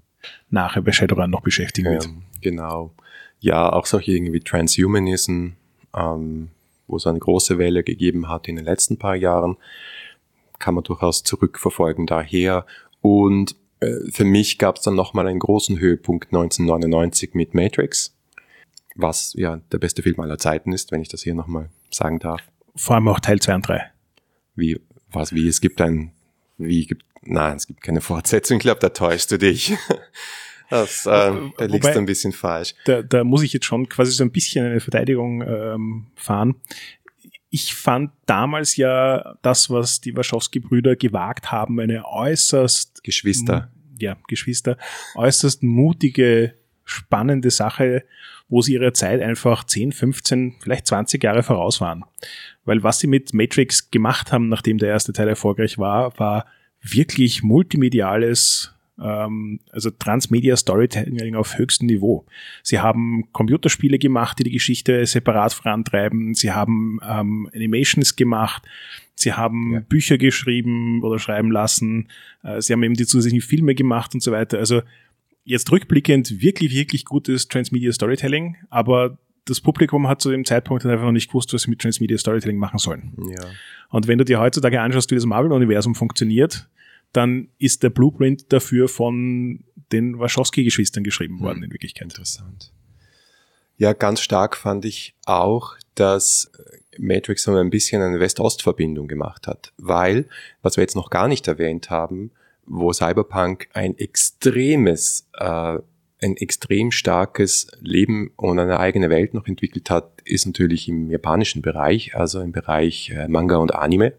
nachher 0.49 0.81
bei 0.81 0.91
Shadowrun 0.91 1.29
noch 1.29 1.41
beschäftigen 1.41 1.91
wird. 1.91 2.05
Ja, 2.05 2.11
genau 2.41 2.93
ja 3.41 3.73
auch 3.73 3.85
solche 3.85 4.13
irgendwie 4.13 4.39
Transhumanism, 4.39 5.49
ähm, 5.93 6.49
wo 6.87 6.95
es 6.95 7.07
eine 7.07 7.19
große 7.19 7.57
Welle 7.57 7.83
gegeben 7.83 8.29
hat 8.29 8.47
in 8.47 8.55
den 8.55 8.65
letzten 8.65 8.97
paar 8.97 9.15
Jahren, 9.15 9.57
kann 10.59 10.75
man 10.75 10.83
durchaus 10.83 11.23
zurückverfolgen 11.23 12.05
daher. 12.05 12.65
Und 13.01 13.55
für 14.11 14.25
mich 14.25 14.57
gab 14.57 14.77
es 14.77 14.83
dann 14.83 14.95
nochmal 14.95 15.27
einen 15.27 15.39
großen 15.39 15.79
Höhepunkt 15.79 16.27
1999 16.27 17.33
mit 17.33 17.53
Matrix, 17.53 18.15
was 18.95 19.33
ja 19.35 19.61
der 19.71 19.79
beste 19.79 20.03
Film 20.03 20.19
aller 20.19 20.37
Zeiten 20.37 20.71
ist, 20.71 20.91
wenn 20.91 21.01
ich 21.01 21.09
das 21.09 21.23
hier 21.23 21.33
nochmal 21.33 21.69
sagen 21.89 22.19
darf. 22.19 22.41
Vor 22.75 22.95
allem 22.95 23.07
auch 23.07 23.19
Teil 23.19 23.39
2 23.39 23.55
und 23.55 23.67
3. 23.67 23.91
Wie, 24.55 24.79
was, 25.11 25.33
wie, 25.33 25.47
es 25.47 25.61
gibt 25.61 25.81
ein, 25.81 26.11
wie 26.57 26.85
gibt, 26.85 27.05
nein, 27.21 27.57
es 27.57 27.67
gibt 27.67 27.81
keine 27.81 28.01
Fortsetzung, 28.01 28.57
ich 28.57 28.63
glaube, 28.63 28.79
da 28.79 28.89
täuschst 28.89 29.31
du 29.31 29.37
dich. 29.37 29.73
Das, 30.71 31.05
ähm, 31.05 31.51
da 31.57 31.65
liegst 31.65 31.93
du 31.93 31.99
ein 31.99 32.05
bisschen 32.05 32.31
falsch. 32.31 32.75
Da, 32.85 33.01
da 33.01 33.25
muss 33.25 33.43
ich 33.43 33.51
jetzt 33.51 33.65
schon 33.65 33.89
quasi 33.89 34.13
so 34.13 34.23
ein 34.23 34.31
bisschen 34.31 34.65
eine 34.65 34.79
Verteidigung 34.79 35.41
ähm, 35.41 36.07
fahren. 36.15 36.55
Ich 37.51 37.75
fand 37.75 38.11
damals 38.25 38.77
ja 38.77 39.35
das, 39.41 39.69
was 39.69 40.01
die 40.01 40.15
Wachowski-Brüder 40.15 40.95
gewagt 40.95 41.51
haben, 41.51 41.79
eine 41.79 42.07
äußerst 42.07 43.03
Geschwister. 43.03 43.71
Ja, 43.99 44.17
Geschwister, 44.27 44.77
äußerst 45.15 45.61
mutige, 45.61 46.55
spannende 46.85 47.51
Sache, 47.51 48.03
wo 48.49 48.61
sie 48.61 48.73
ihrer 48.73 48.93
Zeit 48.93 49.21
einfach 49.21 49.65
10, 49.65 49.91
15, 49.91 50.55
vielleicht 50.61 50.87
20 50.87 51.23
Jahre 51.23 51.43
voraus 51.43 51.81
waren. 51.81 52.03
Weil 52.65 52.83
was 52.83 52.99
sie 52.99 53.07
mit 53.07 53.33
Matrix 53.33 53.91
gemacht 53.91 54.31
haben, 54.31 54.49
nachdem 54.49 54.77
der 54.77 54.89
erste 54.89 55.13
Teil 55.13 55.27
erfolgreich 55.27 55.77
war, 55.77 56.17
war 56.17 56.45
wirklich 56.81 57.43
multimediales 57.43 58.73
also 59.01 59.89
Transmedia 59.89 60.55
Storytelling 60.55 61.35
auf 61.35 61.57
höchstem 61.57 61.87
Niveau. 61.87 62.25
Sie 62.61 62.79
haben 62.79 63.27
Computerspiele 63.31 63.97
gemacht, 63.97 64.39
die 64.39 64.43
die 64.43 64.51
Geschichte 64.51 65.05
separat 65.05 65.53
vorantreiben. 65.53 66.33
Sie 66.35 66.51
haben 66.51 66.99
ähm, 67.07 67.49
Animations 67.53 68.15
gemacht. 68.15 68.63
Sie 69.15 69.33
haben 69.33 69.73
ja. 69.73 69.79
Bücher 69.79 70.17
geschrieben 70.17 71.03
oder 71.03 71.19
schreiben 71.19 71.51
lassen. 71.51 72.09
Äh, 72.43 72.61
sie 72.61 72.73
haben 72.73 72.83
eben 72.83 72.93
die 72.93 73.05
zusätzlichen 73.05 73.41
Filme 73.41 73.75
gemacht 73.75 74.13
und 74.13 74.21
so 74.21 74.31
weiter. 74.31 74.59
Also 74.59 74.81
jetzt 75.43 75.71
rückblickend 75.71 76.41
wirklich, 76.41 76.73
wirklich 76.73 77.05
gutes 77.05 77.47
Transmedia 77.47 77.91
Storytelling, 77.91 78.57
aber 78.69 79.17
das 79.45 79.59
Publikum 79.59 80.07
hat 80.07 80.21
zu 80.21 80.29
dem 80.29 80.45
Zeitpunkt 80.45 80.85
einfach 80.85 81.05
noch 81.05 81.11
nicht 81.11 81.27
gewusst, 81.27 81.53
was 81.53 81.63
sie 81.63 81.71
mit 81.71 81.79
Transmedia 81.79 82.17
Storytelling 82.17 82.57
machen 82.57 82.77
sollen. 82.77 83.13
Ja. 83.17 83.47
Und 83.89 84.07
wenn 84.07 84.17
du 84.17 84.25
dir 84.25 84.39
heutzutage 84.39 84.79
anschaust, 84.79 85.09
wie 85.11 85.15
das 85.15 85.25
Marvel-Universum 85.25 85.95
funktioniert, 85.95 86.69
dann 87.13 87.49
ist 87.57 87.83
der 87.83 87.89
Blueprint 87.89 88.51
dafür 88.53 88.87
von 88.87 89.63
den 89.91 90.19
Wachowski-Geschwistern 90.19 91.03
geschrieben 91.03 91.39
worden, 91.39 91.57
hm. 91.57 91.63
in 91.65 91.71
Wirklichkeit. 91.71 92.03
Interessant. 92.03 92.71
Ja, 93.77 93.93
ganz 93.93 94.21
stark 94.21 94.55
fand 94.55 94.85
ich 94.85 95.15
auch, 95.25 95.75
dass 95.95 96.51
Matrix 96.99 97.43
so 97.43 97.55
ein 97.55 97.69
bisschen 97.69 98.01
eine 98.01 98.19
West-Ost-Verbindung 98.19 99.07
gemacht 99.07 99.47
hat, 99.47 99.73
weil, 99.77 100.27
was 100.61 100.77
wir 100.77 100.83
jetzt 100.83 100.95
noch 100.95 101.09
gar 101.09 101.27
nicht 101.27 101.47
erwähnt 101.47 101.89
haben, 101.89 102.31
wo 102.65 102.93
Cyberpunk 102.93 103.69
ein 103.73 103.97
extremes, 103.97 105.27
äh, 105.33 105.79
ein 106.23 106.37
extrem 106.37 106.91
starkes 106.91 107.67
Leben 107.79 108.31
und 108.35 108.59
eine 108.59 108.79
eigene 108.79 109.09
Welt 109.09 109.33
noch 109.33 109.47
entwickelt 109.47 109.89
hat, 109.89 110.21
ist 110.25 110.45
natürlich 110.45 110.87
im 110.87 111.09
japanischen 111.09 111.63
Bereich, 111.63 112.15
also 112.15 112.39
im 112.39 112.51
Bereich 112.51 113.09
äh, 113.09 113.27
Manga 113.27 113.57
und 113.57 113.73
Anime. 113.73 114.13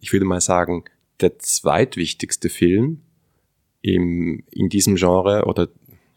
Ich 0.00 0.12
würde 0.12 0.26
mal 0.26 0.40
sagen, 0.40 0.84
der 1.20 1.38
zweitwichtigste 1.38 2.48
Film 2.48 3.00
im, 3.82 4.44
in 4.50 4.68
diesem 4.68 4.96
Genre 4.96 5.44
oder 5.44 5.68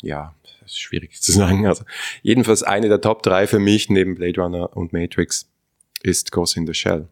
ja, 0.02 0.36
das 0.44 0.72
ist 0.72 0.80
schwierig 0.80 1.22
zu 1.22 1.32
sagen. 1.32 1.66
Also 1.66 1.84
jedenfalls 2.22 2.64
eine 2.64 2.88
der 2.88 3.02
Top 3.02 3.24
drei 3.24 3.48
für 3.48 3.60
mich 3.60 3.90
neben 3.90 4.16
Blade 4.16 4.42
Runner 4.42 4.76
und 4.76 4.94
Matrix 4.94 5.50
ist 6.04 6.32
Ghost 6.32 6.58
in 6.58 6.68
the 6.68 6.74
Shell. 6.74 7.08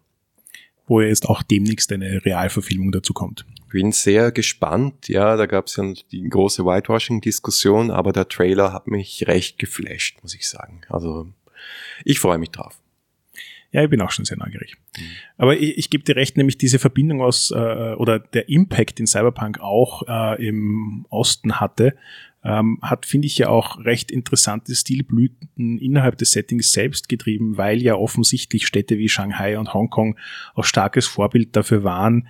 Wo 0.87 1.01
jetzt 1.01 1.27
auch 1.27 1.41
demnächst 1.41 1.91
eine 1.91 2.23
Realverfilmung 2.23 2.91
dazu 2.91 3.13
kommt. 3.13 3.45
Bin 3.71 3.91
sehr 3.91 4.31
gespannt. 4.31 5.09
Ja, 5.09 5.35
da 5.35 5.47
gab 5.47 5.65
es 5.65 5.75
ja 5.75 5.93
die 6.11 6.29
große 6.29 6.63
Whitewashing-Diskussion, 6.63 7.91
aber 7.91 8.13
der 8.13 8.27
Trailer 8.27 8.71
hat 8.71 8.87
mich 8.87 9.27
recht 9.27 9.57
geflasht, 9.57 10.19
muss 10.21 10.35
ich 10.35 10.47
sagen. 10.47 10.81
Also 10.87 11.27
ich 12.05 12.19
freue 12.19 12.37
mich 12.37 12.51
drauf. 12.51 12.79
Ja, 13.75 13.83
ich 13.83 13.89
bin 13.89 13.99
auch 13.99 14.11
schon 14.11 14.23
sehr 14.23 14.37
neugierig. 14.37 14.77
Mhm. 14.97 15.01
Aber 15.35 15.57
ich, 15.57 15.77
ich 15.77 15.89
gebe 15.89 16.05
dir 16.05 16.15
recht, 16.15 16.37
nämlich 16.37 16.57
diese 16.57 16.79
Verbindung 16.79 17.21
aus 17.21 17.51
äh, 17.51 17.93
oder 17.97 18.19
der 18.19 18.47
Impact, 18.47 18.99
den 18.99 19.05
Cyberpunk 19.05 19.59
auch 19.59 20.03
äh, 20.07 20.47
im 20.47 21.05
Osten 21.09 21.59
hatte, 21.59 21.93
ähm, 22.41 22.79
hat, 22.81 23.05
finde 23.05 23.25
ich, 23.25 23.37
ja 23.37 23.49
auch 23.49 23.83
recht 23.83 24.11
interessante 24.11 24.73
Stilblüten 24.73 25.77
innerhalb 25.77 26.17
des 26.17 26.31
Settings 26.31 26.71
selbst 26.71 27.09
getrieben, 27.09 27.57
weil 27.57 27.81
ja 27.81 27.95
offensichtlich 27.95 28.65
Städte 28.65 28.97
wie 28.97 29.09
Shanghai 29.09 29.59
und 29.59 29.73
Hongkong 29.73 30.17
auch 30.53 30.63
starkes 30.63 31.05
Vorbild 31.05 31.53
dafür 31.57 31.83
waren, 31.83 32.29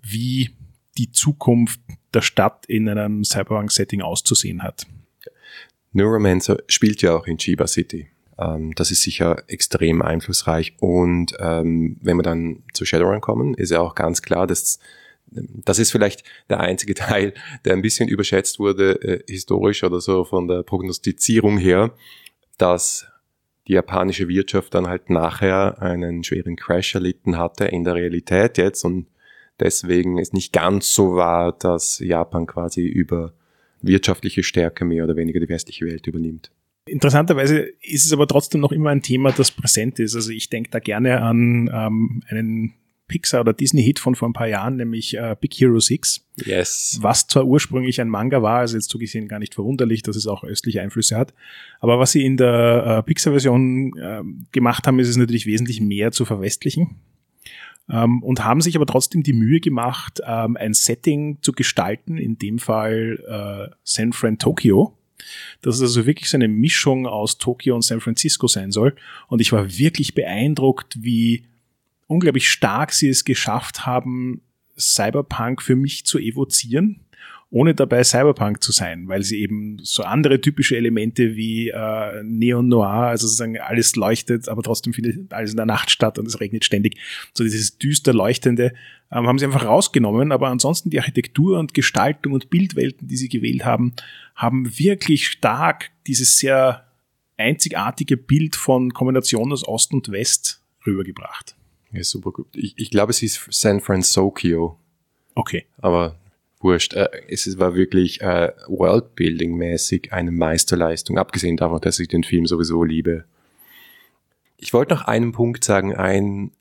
wie 0.00 0.52
die 0.96 1.12
Zukunft 1.12 1.80
der 2.14 2.22
Stadt 2.22 2.64
in 2.64 2.88
einem 2.88 3.24
Cyberpunk-Setting 3.24 4.00
auszusehen 4.00 4.62
hat. 4.62 4.86
Neuromancer 5.92 6.56
spielt 6.66 7.02
ja 7.02 7.14
auch 7.14 7.26
in 7.26 7.36
Chiba 7.36 7.66
City. 7.66 8.08
Ähm, 8.38 8.74
das 8.74 8.90
ist 8.90 9.02
sicher 9.02 9.42
extrem 9.48 10.02
einflussreich. 10.02 10.74
Und 10.80 11.34
ähm, 11.40 11.96
wenn 12.00 12.16
wir 12.16 12.22
dann 12.22 12.62
zu 12.72 12.84
Shadowrun 12.84 13.20
kommen, 13.20 13.54
ist 13.54 13.70
ja 13.70 13.80
auch 13.80 13.94
ganz 13.94 14.22
klar, 14.22 14.46
dass 14.46 14.78
das 15.30 15.78
ist 15.78 15.90
vielleicht 15.90 16.24
der 16.48 16.60
einzige 16.60 16.94
Teil, 16.94 17.34
der 17.64 17.74
ein 17.74 17.82
bisschen 17.82 18.08
überschätzt 18.08 18.58
wurde, 18.58 19.02
äh, 19.02 19.22
historisch 19.30 19.84
oder 19.84 20.00
so 20.00 20.24
von 20.24 20.48
der 20.48 20.62
Prognostizierung 20.62 21.58
her, 21.58 21.92
dass 22.56 23.06
die 23.66 23.74
japanische 23.74 24.28
Wirtschaft 24.28 24.74
dann 24.74 24.86
halt 24.86 25.10
nachher 25.10 25.82
einen 25.82 26.24
schweren 26.24 26.56
Crash 26.56 26.94
erlitten 26.94 27.36
hatte 27.36 27.66
in 27.66 27.84
der 27.84 27.96
Realität 27.96 28.56
jetzt 28.56 28.84
und 28.84 29.06
deswegen 29.60 30.18
es 30.18 30.32
nicht 30.32 30.54
ganz 30.54 30.92
so 30.94 31.16
war, 31.16 31.52
dass 31.52 31.98
Japan 31.98 32.46
quasi 32.46 32.86
über 32.86 33.34
wirtschaftliche 33.82 34.42
Stärke 34.42 34.84
mehr 34.84 35.04
oder 35.04 35.16
weniger 35.16 35.38
die 35.38 35.48
westliche 35.48 35.84
Welt 35.84 36.06
übernimmt. 36.06 36.50
Interessanterweise 36.88 37.58
ist 37.82 38.06
es 38.06 38.12
aber 38.12 38.26
trotzdem 38.26 38.60
noch 38.60 38.72
immer 38.72 38.90
ein 38.90 39.02
Thema, 39.02 39.32
das 39.32 39.50
präsent 39.50 39.98
ist. 39.98 40.14
Also 40.14 40.30
ich 40.30 40.50
denke 40.50 40.70
da 40.70 40.78
gerne 40.78 41.20
an 41.20 41.70
ähm, 41.72 42.22
einen 42.28 42.74
Pixar- 43.08 43.40
oder 43.40 43.54
Disney-Hit 43.54 43.98
von 43.98 44.14
vor 44.14 44.28
ein 44.28 44.34
paar 44.34 44.46
Jahren, 44.46 44.76
nämlich 44.76 45.16
äh, 45.16 45.34
Big 45.40 45.54
Hero 45.54 45.80
6. 45.80 46.26
Yes. 46.44 46.98
Was 47.00 47.26
zwar 47.26 47.46
ursprünglich 47.46 48.00
ein 48.00 48.08
Manga 48.08 48.42
war, 48.42 48.60
also 48.60 48.76
jetzt 48.76 48.90
zugesehen 48.90 49.28
gar 49.28 49.38
nicht 49.38 49.54
verwunderlich, 49.54 50.02
dass 50.02 50.14
es 50.14 50.26
auch 50.26 50.44
östliche 50.44 50.82
Einflüsse 50.82 51.16
hat. 51.16 51.34
Aber 51.80 51.98
was 51.98 52.12
sie 52.12 52.24
in 52.24 52.36
der 52.36 52.98
äh, 52.98 53.02
Pixar-Version 53.02 53.96
äh, 53.98 54.22
gemacht 54.52 54.86
haben, 54.86 54.98
ist 54.98 55.08
es 55.08 55.16
natürlich 55.16 55.46
wesentlich 55.46 55.80
mehr 55.80 56.12
zu 56.12 56.24
verwestlichen. 56.24 56.96
Ähm, 57.90 58.22
und 58.22 58.44
haben 58.44 58.60
sich 58.60 58.76
aber 58.76 58.86
trotzdem 58.86 59.22
die 59.22 59.32
Mühe 59.32 59.60
gemacht, 59.60 60.20
ähm, 60.26 60.56
ein 60.58 60.74
Setting 60.74 61.38
zu 61.40 61.52
gestalten, 61.52 62.18
in 62.18 62.36
dem 62.36 62.58
Fall 62.58 63.70
äh, 63.70 63.74
San 63.82 64.12
Fran 64.12 64.38
Tokyo 64.38 64.94
dass 65.62 65.76
es 65.76 65.82
also 65.82 66.06
wirklich 66.06 66.30
so 66.30 66.36
eine 66.36 66.48
Mischung 66.48 67.06
aus 67.06 67.38
Tokio 67.38 67.74
und 67.74 67.82
San 67.82 68.00
Francisco 68.00 68.46
sein 68.46 68.70
soll. 68.70 68.96
Und 69.28 69.40
ich 69.40 69.52
war 69.52 69.78
wirklich 69.78 70.14
beeindruckt, 70.14 71.02
wie 71.02 71.44
unglaublich 72.06 72.50
stark 72.50 72.92
sie 72.92 73.08
es 73.08 73.24
geschafft 73.24 73.86
haben, 73.86 74.42
Cyberpunk 74.78 75.62
für 75.62 75.76
mich 75.76 76.06
zu 76.06 76.18
evozieren 76.18 77.00
ohne 77.50 77.74
dabei 77.74 78.04
Cyberpunk 78.04 78.62
zu 78.62 78.72
sein, 78.72 79.08
weil 79.08 79.22
sie 79.22 79.40
eben 79.40 79.78
so 79.82 80.02
andere 80.02 80.40
typische 80.40 80.76
Elemente 80.76 81.34
wie 81.34 81.70
äh, 81.70 82.22
Neon 82.22 82.68
Noir, 82.68 83.08
also 83.08 83.26
sozusagen 83.26 83.58
alles 83.58 83.96
leuchtet, 83.96 84.48
aber 84.48 84.62
trotzdem 84.62 84.92
findet 84.92 85.32
alles 85.32 85.52
in 85.52 85.56
der 85.56 85.64
Nacht 85.64 85.90
statt 85.90 86.18
und 86.18 86.26
es 86.26 86.40
regnet 86.40 86.66
ständig. 86.66 86.98
So 87.32 87.44
dieses 87.44 87.78
düster 87.78 88.12
leuchtende 88.12 88.74
ähm, 89.10 89.26
haben 89.26 89.38
sie 89.38 89.46
einfach 89.46 89.64
rausgenommen, 89.64 90.30
aber 90.30 90.48
ansonsten 90.48 90.90
die 90.90 90.98
Architektur 90.98 91.58
und 91.58 91.72
Gestaltung 91.72 92.34
und 92.34 92.50
Bildwelten, 92.50 93.08
die 93.08 93.16
sie 93.16 93.30
gewählt 93.30 93.64
haben, 93.64 93.94
haben 94.34 94.78
wirklich 94.78 95.28
stark 95.28 95.90
dieses 96.06 96.36
sehr 96.36 96.86
einzigartige 97.38 98.18
Bild 98.18 98.56
von 98.56 98.92
Kombination 98.92 99.52
aus 99.52 99.66
Ost 99.66 99.94
und 99.94 100.10
West 100.10 100.60
rübergebracht. 100.86 101.56
Ja, 101.92 102.04
super 102.04 102.32
gut. 102.32 102.48
Ich, 102.54 102.74
ich 102.76 102.90
glaube, 102.90 103.10
es 103.10 103.22
ist 103.22 103.46
San 103.50 103.80
Francisco. 103.80 104.78
Okay. 105.34 105.64
Aber 105.78 106.18
wurscht. 106.60 106.94
Äh, 106.94 107.08
es 107.28 107.58
war 107.58 107.74
wirklich 107.74 108.20
äh, 108.20 108.52
Worldbuilding-mäßig 108.66 110.12
eine 110.12 110.30
Meisterleistung, 110.30 111.18
abgesehen 111.18 111.56
davon, 111.56 111.80
dass 111.80 111.98
ich 111.98 112.08
den 112.08 112.24
Film 112.24 112.46
sowieso 112.46 112.84
liebe. 112.84 113.24
Ich 114.56 114.72
wollte 114.72 114.94
noch 114.94 115.02
einen 115.02 115.32
Punkt 115.32 115.64
sagen, 115.64 115.94
ein, 115.94 116.52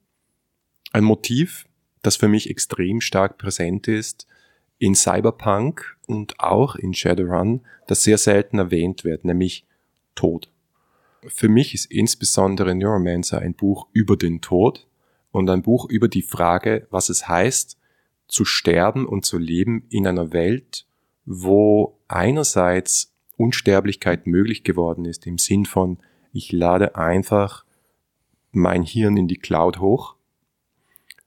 ein 0.92 1.04
Motiv, 1.04 1.66
das 2.02 2.16
für 2.16 2.28
mich 2.28 2.50
extrem 2.50 3.02
stark 3.02 3.38
präsent 3.38 3.88
ist 3.88 4.28
in 4.80 4.96
Cyberpunk 4.96 5.98
und 6.06 6.40
auch 6.40 6.76
in 6.76 6.94
Shadowrun, 6.94 7.62
das 7.88 8.04
sehr 8.04 8.18
selten 8.18 8.60
erwähnt 8.60 9.04
wird, 9.04 9.26
nämlich 9.26 9.66
Tod. 10.14 10.50
Für 11.28 11.50
mich 11.50 11.74
ist 11.74 11.92
insbesondere 11.92 12.76
Neuromancer 12.76 13.40
ein 13.40 13.56
Buch 13.56 13.88
über 13.92 14.16
den 14.16 14.42
Tod 14.42 14.88
und 15.32 15.50
ein 15.50 15.64
Buch 15.64 15.90
über 15.90 16.08
die 16.08 16.22
Frage, 16.22 16.88
was 16.92 17.10
es 17.10 17.28
heißt, 17.28 17.78
zu 18.28 18.46
sterben 18.46 19.06
und 19.06 19.26
zu 19.26 19.38
leben 19.38 19.86
in 19.90 20.08
einer 20.08 20.34
Welt, 20.34 20.86
wo 21.26 21.98
einerseits 22.08 23.14
Unsterblichkeit 23.38 24.28
möglich 24.28 24.64
geworden 24.64 25.06
ist 25.06 25.28
im 25.28 25.38
Sinn 25.38 25.66
von, 25.66 26.00
ich 26.34 26.52
lade 26.52 26.96
einfach 26.96 27.66
mein 28.52 28.84
Hirn 28.84 29.18
in 29.18 29.28
die 29.28 29.38
Cloud 29.38 29.80
hoch 29.80 30.16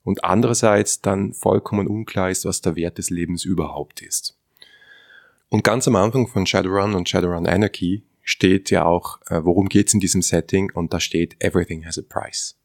und 0.03 0.25
andererseits 0.25 1.01
dann 1.01 1.33
vollkommen 1.33 1.87
unklar 1.87 2.31
ist, 2.31 2.45
was 2.45 2.61
der 2.61 2.77
Wert 2.77 2.99
des 2.99 3.11
Lebens 3.11 3.45
überhaupt 3.45 4.03
ist. 4.03 4.37
Und 5.49 5.65
ganz 5.65 5.87
am 5.89 5.97
Anfang 5.97 6.29
von 6.29 6.47
Shadowrun 6.47 6.95
und 6.95 7.09
Shadowrun 7.09 7.47
Anarchy 7.47 8.05
steht 8.23 8.71
ja 8.71 8.85
auch, 8.85 9.21
äh, 9.27 9.45
worum 9.45 9.69
geht's 9.69 9.95
in 9.95 10.01
diesem 10.01 10.23
Setting 10.23 10.71
und 10.73 10.93
da 10.93 11.01
steht, 11.01 11.37
everything 11.41 11.85
has 11.85 11.99
a 11.99 12.03
price. 12.03 12.57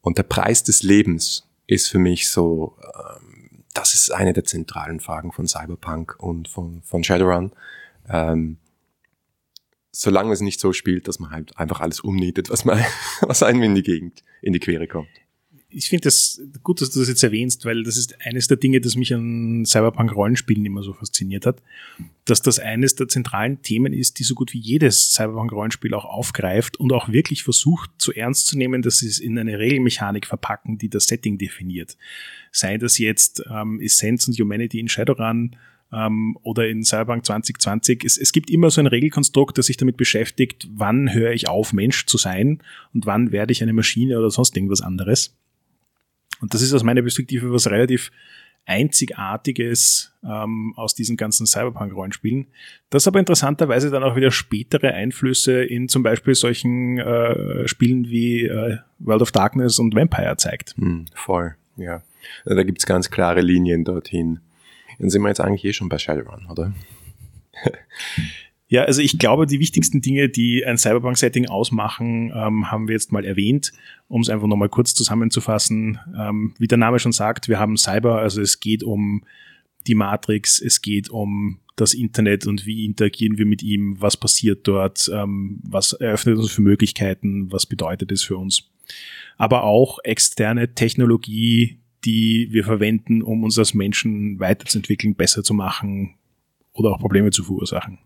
Und 0.00 0.18
der 0.18 0.24
Preis 0.24 0.64
des 0.64 0.82
Lebens 0.82 1.48
ist 1.66 1.88
für 1.88 1.98
mich 1.98 2.28
so, 2.28 2.76
ähm, 2.82 3.31
das 3.74 3.94
ist 3.94 4.10
eine 4.12 4.32
der 4.32 4.44
zentralen 4.44 5.00
Fragen 5.00 5.32
von 5.32 5.46
Cyberpunk 5.46 6.16
und 6.18 6.48
von, 6.48 6.82
von 6.82 7.04
Shadowrun. 7.04 7.52
Ähm, 8.08 8.58
solange 9.90 10.32
es 10.32 10.40
nicht 10.40 10.60
so 10.60 10.72
spielt, 10.72 11.08
dass 11.08 11.18
man 11.18 11.30
halt 11.30 11.56
einfach 11.56 11.80
alles 11.80 12.00
umnietet, 12.00 12.50
was, 12.50 12.64
man, 12.64 12.84
was 13.22 13.42
einem 13.42 13.62
in 13.62 13.74
die 13.74 13.82
Gegend, 13.82 14.24
in 14.40 14.52
die 14.52 14.60
Quere 14.60 14.86
kommt 14.86 15.21
ich 15.72 15.88
finde 15.88 16.04
das 16.04 16.40
gut, 16.62 16.80
dass 16.80 16.90
du 16.90 17.00
das 17.00 17.08
jetzt 17.08 17.22
erwähnst, 17.22 17.64
weil 17.64 17.82
das 17.82 17.96
ist 17.96 18.20
eines 18.24 18.48
der 18.48 18.56
Dinge, 18.56 18.80
das 18.80 18.96
mich 18.96 19.12
an 19.14 19.64
Cyberpunk-Rollenspielen 19.64 20.64
immer 20.64 20.82
so 20.82 20.92
fasziniert 20.92 21.46
hat, 21.46 21.62
dass 22.24 22.42
das 22.42 22.58
eines 22.58 22.94
der 22.94 23.08
zentralen 23.08 23.62
Themen 23.62 23.92
ist, 23.92 24.18
die 24.18 24.24
so 24.24 24.34
gut 24.34 24.52
wie 24.52 24.58
jedes 24.58 25.12
Cyberpunk-Rollenspiel 25.14 25.94
auch 25.94 26.04
aufgreift 26.04 26.78
und 26.78 26.92
auch 26.92 27.08
wirklich 27.08 27.42
versucht, 27.42 27.90
zu 27.98 28.12
ernst 28.12 28.46
zu 28.46 28.56
nehmen, 28.56 28.82
dass 28.82 28.98
sie 28.98 29.08
es 29.08 29.18
in 29.18 29.38
eine 29.38 29.58
Regelmechanik 29.58 30.26
verpacken, 30.26 30.78
die 30.78 30.88
das 30.88 31.06
Setting 31.06 31.38
definiert. 31.38 31.96
Sei 32.50 32.78
das 32.78 32.98
jetzt 32.98 33.42
ähm, 33.50 33.80
Essence 33.80 34.28
und 34.28 34.38
Humanity 34.38 34.78
in 34.78 34.88
Shadowrun, 34.88 35.56
ähm, 35.92 36.36
oder 36.42 36.68
in 36.68 36.84
Cyberpunk 36.84 37.24
2020. 37.26 38.04
Es, 38.04 38.16
es 38.16 38.32
gibt 38.32 38.50
immer 38.50 38.70
so 38.70 38.80
ein 38.80 38.86
Regelkonstrukt, 38.86 39.58
das 39.58 39.66
sich 39.66 39.76
damit 39.76 39.96
beschäftigt, 39.96 40.68
wann 40.72 41.12
höre 41.12 41.32
ich 41.32 41.48
auf, 41.48 41.72
Mensch 41.72 42.06
zu 42.06 42.16
sein 42.16 42.62
und 42.94 43.06
wann 43.06 43.30
werde 43.30 43.52
ich 43.52 43.62
eine 43.62 43.72
Maschine 43.72 44.18
oder 44.18 44.30
sonst 44.30 44.56
irgendwas 44.56 44.80
anderes. 44.80 45.36
Und 46.42 46.52
das 46.52 46.60
ist 46.60 46.74
aus 46.74 46.82
meiner 46.82 47.00
Perspektive 47.02 47.52
was 47.52 47.70
relativ 47.70 48.10
Einzigartiges 48.64 50.12
ähm, 50.24 50.72
aus 50.76 50.94
diesen 50.94 51.16
ganzen 51.16 51.46
Cyberpunk-Rollenspielen, 51.46 52.46
das 52.90 53.08
aber 53.08 53.18
interessanterweise 53.18 53.90
dann 53.90 54.04
auch 54.04 54.14
wieder 54.14 54.30
spätere 54.30 54.92
Einflüsse 54.92 55.64
in 55.64 55.88
zum 55.88 56.02
Beispiel 56.02 56.34
solchen 56.34 56.98
äh, 56.98 57.66
Spielen 57.66 58.08
wie 58.08 58.44
äh, 58.44 58.78
World 59.00 59.22
of 59.22 59.32
Darkness 59.32 59.78
und 59.78 59.96
Vampire 59.96 60.36
zeigt. 60.36 60.76
Hm, 60.76 61.06
voll, 61.14 61.56
ja. 61.76 62.02
Da 62.44 62.62
gibt's 62.62 62.86
ganz 62.86 63.10
klare 63.10 63.40
Linien 63.40 63.84
dorthin. 63.84 64.38
Dann 65.00 65.10
sind 65.10 65.22
wir 65.22 65.28
jetzt 65.28 65.40
eigentlich 65.40 65.64
eh 65.64 65.72
schon 65.72 65.88
bei 65.88 65.98
Shadowrun, 65.98 66.46
oder? 66.48 66.72
Ja, 68.72 68.84
also 68.84 69.02
ich 69.02 69.18
glaube, 69.18 69.44
die 69.44 69.60
wichtigsten 69.60 70.00
Dinge, 70.00 70.30
die 70.30 70.64
ein 70.64 70.78
Cyberpunk-Setting 70.78 71.46
ausmachen, 71.46 72.32
ähm, 72.34 72.70
haben 72.70 72.88
wir 72.88 72.94
jetzt 72.94 73.12
mal 73.12 73.22
erwähnt. 73.22 73.74
Um 74.08 74.22
es 74.22 74.30
einfach 74.30 74.46
nochmal 74.46 74.70
kurz 74.70 74.94
zusammenzufassen, 74.94 75.98
ähm, 76.18 76.54
wie 76.58 76.68
der 76.68 76.78
Name 76.78 76.98
schon 76.98 77.12
sagt, 77.12 77.50
wir 77.50 77.58
haben 77.58 77.76
Cyber, 77.76 78.20
also 78.20 78.40
es 78.40 78.60
geht 78.60 78.82
um 78.82 79.24
die 79.86 79.94
Matrix, 79.94 80.58
es 80.58 80.80
geht 80.80 81.10
um 81.10 81.58
das 81.76 81.92
Internet 81.92 82.46
und 82.46 82.64
wie 82.64 82.86
interagieren 82.86 83.36
wir 83.36 83.44
mit 83.44 83.62
ihm, 83.62 84.00
was 84.00 84.16
passiert 84.16 84.66
dort, 84.66 85.06
ähm, 85.12 85.60
was 85.64 85.92
eröffnet 85.92 86.38
uns 86.38 86.50
für 86.50 86.62
Möglichkeiten, 86.62 87.52
was 87.52 87.66
bedeutet 87.66 88.10
es 88.10 88.22
für 88.22 88.38
uns. 88.38 88.70
Aber 89.36 89.64
auch 89.64 89.98
externe 90.02 90.74
Technologie, 90.74 91.78
die 92.06 92.48
wir 92.52 92.64
verwenden, 92.64 93.20
um 93.20 93.44
uns 93.44 93.58
als 93.58 93.74
Menschen 93.74 94.40
weiterzuentwickeln, 94.40 95.14
besser 95.14 95.42
zu 95.42 95.52
machen 95.52 96.14
oder 96.72 96.92
auch 96.92 97.00
Probleme 97.00 97.32
zu 97.32 97.44
verursachen. 97.44 97.98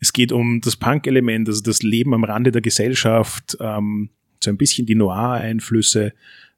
Es 0.00 0.12
geht 0.12 0.32
um 0.32 0.60
das 0.60 0.76
Punk-Element, 0.76 1.48
also 1.48 1.62
das 1.62 1.82
Leben 1.82 2.14
am 2.14 2.24
Rande 2.24 2.52
der 2.52 2.62
Gesellschaft, 2.62 3.56
ähm, 3.60 4.10
so 4.42 4.50
ein 4.50 4.58
bisschen 4.58 4.86
die 4.86 4.94
Noir-Einflüsse, 4.94 6.12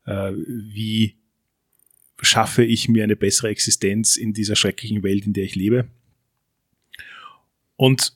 äh, 0.07 0.33
wie 0.33 1.17
schaffe 2.21 2.65
ich 2.65 2.89
mir 2.89 3.05
eine 3.05 3.17
bessere 3.17 3.49
Existenz 3.49 4.17
in 4.17 4.33
dieser 4.33 4.57
schrecklichen 4.57 5.03
Welt, 5.03 5.27
in 5.27 5.33
der 5.33 5.45
ich 5.45 5.55
lebe. 5.55 5.87
Und 7.77 8.15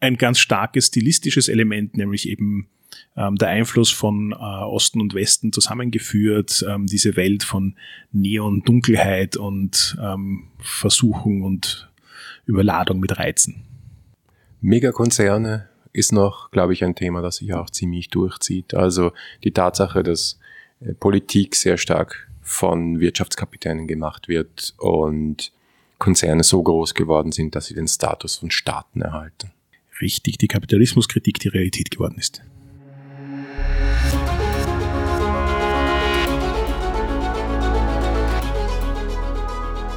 ein 0.00 0.16
ganz 0.16 0.38
starkes 0.38 0.86
stilistisches 0.86 1.48
Element, 1.48 1.96
nämlich 1.96 2.28
eben 2.28 2.68
ähm, 3.16 3.36
der 3.36 3.48
Einfluss 3.48 3.90
von 3.90 4.32
äh, 4.32 4.34
Osten 4.34 5.00
und 5.00 5.14
Westen 5.14 5.52
zusammengeführt, 5.52 6.64
ähm, 6.68 6.86
diese 6.86 7.16
Welt 7.16 7.44
von 7.44 7.76
Neon, 8.12 8.62
Dunkelheit 8.62 9.36
und 9.36 9.96
ähm, 10.00 10.48
Versuchung 10.58 11.42
und 11.42 11.90
Überladung 12.46 12.98
mit 12.98 13.16
Reizen. 13.18 13.69
Megakonzerne 14.60 15.68
ist 15.92 16.12
noch, 16.12 16.50
glaube 16.50 16.72
ich, 16.72 16.84
ein 16.84 16.94
Thema, 16.94 17.22
das 17.22 17.36
sich 17.36 17.54
auch 17.54 17.70
ziemlich 17.70 18.10
durchzieht. 18.10 18.74
Also 18.74 19.12
die 19.42 19.52
Tatsache, 19.52 20.02
dass 20.02 20.38
äh, 20.80 20.92
Politik 20.94 21.56
sehr 21.56 21.78
stark 21.78 22.28
von 22.42 23.00
Wirtschaftskapitänen 23.00 23.86
gemacht 23.86 24.28
wird 24.28 24.74
und 24.78 25.52
Konzerne 25.98 26.42
so 26.42 26.62
groß 26.62 26.94
geworden 26.94 27.32
sind, 27.32 27.54
dass 27.54 27.66
sie 27.66 27.74
den 27.74 27.88
Status 27.88 28.36
von 28.36 28.50
Staaten 28.50 29.02
erhalten. 29.02 29.52
Richtig, 30.00 30.38
die 30.38 30.48
Kapitalismuskritik 30.48 31.38
die 31.38 31.48
Realität 31.48 31.90
geworden 31.90 32.16
ist. 32.18 32.42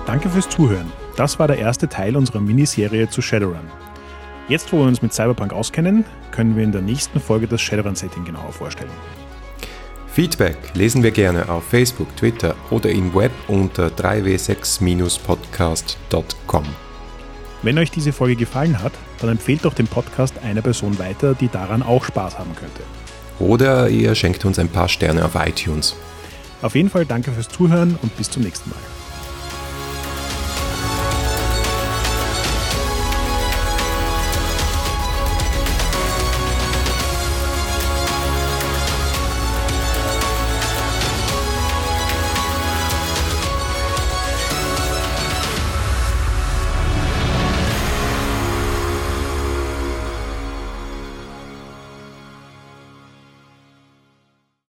Danke 0.06 0.30
fürs 0.30 0.50
Zuhören. 0.50 0.92
Das 1.16 1.40
war 1.40 1.48
der 1.48 1.58
erste 1.58 1.88
Teil 1.88 2.16
unserer 2.18 2.42
Miniserie 2.42 3.10
zu 3.10 3.22
Shadowrun. 3.22 3.83
Jetzt, 4.50 4.74
wo 4.74 4.80
wir 4.80 4.88
uns 4.88 5.02
mit 5.02 5.14
Cyberpunk 5.14 5.54
auskennen, 5.54 6.04
können 6.32 6.58
wir 6.58 6.64
in 6.64 6.74
der 6.74 6.82
nächsten 6.82 7.20
Folge 7.20 7.48
das 7.48 7.62
Shadowrun-Setting 7.62 8.26
genauer 8.26 8.52
vorstellen. 8.52 8.92
Feedback 10.08 10.58
lesen 10.76 11.02
wir 11.02 11.12
gerne 11.12 11.48
auf 11.50 11.64
Facebook, 11.64 12.16
Twitter 12.18 12.56
oder 12.70 12.90
im 12.90 13.16
Web 13.16 13.32
unter 13.48 13.88
3w6-podcast.com. 13.88 16.66
Wenn 17.64 17.78
euch 17.78 17.90
diese 17.90 18.12
Folge 18.12 18.36
gefallen 18.36 18.84
hat, 18.84 18.92
dann 19.20 19.30
empfehlt 19.30 19.64
doch 19.64 19.74
den 19.74 19.88
Podcast 19.88 20.36
einer 20.44 20.62
Person 20.62 21.00
weiter, 21.00 21.34
die 21.34 21.48
daran 21.48 21.82
auch 21.82 22.04
Spaß 22.04 22.38
haben 22.38 22.54
könnte. 22.56 22.84
Oder 23.40 23.90
ihr 23.90 24.14
schenkt 24.14 24.46
uns 24.46 24.60
ein 24.60 24.68
paar 24.68 24.90
Sterne 24.90 25.24
auf 25.24 25.36
iTunes. 25.36 25.96
Auf 26.62 26.76
jeden 26.76 26.90
Fall 26.90 27.06
danke 27.06 27.32
fürs 27.32 27.48
Zuhören 27.48 27.98
und 28.02 28.18
bis 28.18 28.30
zum 28.30 28.44
nächsten 28.44 28.70
Mal. 28.70 28.80